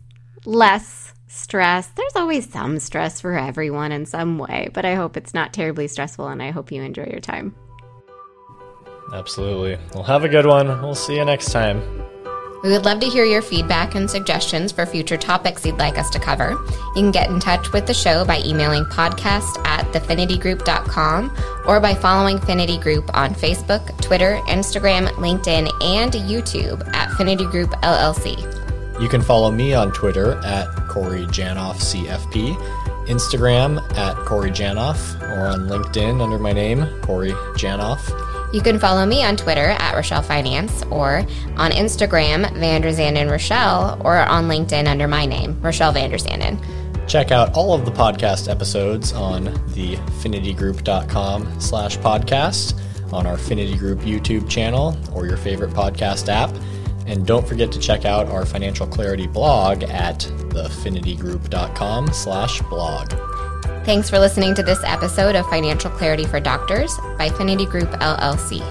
less 0.45 1.08
stress. 1.29 1.87
There's 1.87 2.15
always 2.15 2.49
some 2.49 2.79
stress 2.79 3.21
for 3.21 3.37
everyone 3.37 3.91
in 3.91 4.05
some 4.05 4.37
way, 4.37 4.69
but 4.73 4.85
I 4.85 4.95
hope 4.95 5.15
it's 5.15 5.33
not 5.33 5.53
terribly 5.53 5.87
stressful 5.87 6.27
and 6.27 6.43
I 6.43 6.51
hope 6.51 6.71
you 6.71 6.81
enjoy 6.81 7.05
your 7.05 7.21
time. 7.21 7.55
Absolutely. 9.13 9.77
Well, 9.93 10.03
have 10.03 10.23
a 10.23 10.29
good 10.29 10.45
one. 10.45 10.67
We'll 10.81 10.95
see 10.95 11.15
you 11.15 11.25
next 11.25 11.51
time. 11.51 11.81
We 12.61 12.71
would 12.71 12.83
love 12.83 12.99
to 12.99 13.07
hear 13.07 13.23
your 13.23 13.41
feedback 13.41 13.95
and 13.95 14.09
suggestions 14.09 14.73
for 14.73 14.85
future 14.85 15.15
topics 15.15 15.65
you'd 15.65 15.77
like 15.77 15.97
us 15.97 16.09
to 16.09 16.19
cover. 16.19 16.51
You 16.95 17.03
can 17.03 17.11
get 17.11 17.29
in 17.29 17.39
touch 17.39 17.71
with 17.71 17.87
the 17.87 17.93
show 17.93 18.25
by 18.25 18.41
emailing 18.45 18.83
podcast 18.85 19.65
at 19.65 19.85
thefinitygroup.com 19.93 21.35
or 21.65 21.79
by 21.79 21.95
following 21.95 22.37
Finity 22.41 22.77
Group 22.77 23.09
on 23.15 23.33
Facebook, 23.33 23.99
Twitter, 24.01 24.39
Instagram, 24.47 25.07
LinkedIn, 25.11 25.71
and 25.81 26.11
YouTube 26.11 26.85
at 26.93 27.15
Finity 27.15 27.45
Group 27.45 27.69
LLC. 27.81 28.68
You 28.99 29.07
can 29.07 29.21
follow 29.21 29.49
me 29.49 29.73
on 29.73 29.93
Twitter 29.93 30.39
at 30.43 30.67
Corey 30.89 31.25
Janoff 31.27 31.77
CFP, 31.77 32.55
Instagram 33.07 33.79
at 33.97 34.15
Corey 34.25 34.51
Janoff, 34.51 35.21
or 35.21 35.47
on 35.47 35.67
LinkedIn 35.69 36.21
under 36.21 36.37
my 36.37 36.51
name, 36.51 36.85
Corey 37.01 37.31
Janoff. 37.55 38.01
You 38.53 38.61
can 38.61 38.77
follow 38.77 39.05
me 39.05 39.23
on 39.23 39.37
Twitter 39.37 39.69
at 39.69 39.93
Rachelle 39.93 40.25
Finance 40.25 40.83
or 40.89 41.19
on 41.55 41.71
Instagram, 41.71 42.45
Vanderzanden 42.57 43.29
Rachelle, 43.29 44.03
or 44.03 44.17
on 44.17 44.49
LinkedIn 44.49 44.87
under 44.87 45.07
my 45.07 45.25
name, 45.25 45.53
Rachelle 45.61 45.93
Vanderzanden. 45.93 46.59
Check 47.07 47.31
out 47.31 47.55
all 47.55 47.73
of 47.73 47.85
the 47.85 47.91
podcast 47.91 48.51
episodes 48.51 49.13
on 49.13 49.45
the 49.73 49.95
finitygroup.com 50.21 51.61
slash 51.61 51.97
podcast, 51.99 52.79
on 53.13 53.25
our 53.25 53.37
Finity 53.37 53.77
Group 53.77 53.99
YouTube 53.99 54.49
channel, 54.49 54.97
or 55.13 55.25
your 55.25 55.37
favorite 55.37 55.71
podcast 55.71 56.27
app. 56.27 56.49
And 57.09 57.25
don't 57.25 57.45
forget 57.47 57.71
to 57.71 57.79
check 57.79 58.05
out 58.05 58.27
our 58.27 58.45
financial 58.45 58.85
clarity 58.85 59.25
blog 59.25 59.83
at 59.83 60.19
thefinitygroup.com 60.19 62.13
slash 62.13 62.61
blog. 62.61 63.09
Thanks 63.83 64.11
for 64.11 64.19
listening 64.19 64.53
to 64.53 64.61
this 64.61 64.79
episode 64.83 65.35
of 65.35 65.47
Financial 65.47 65.89
Clarity 65.89 66.25
for 66.25 66.39
Doctors 66.39 66.95
by 67.17 67.29
Finity 67.29 67.65
Group 67.65 67.89
LLC. 67.89 68.61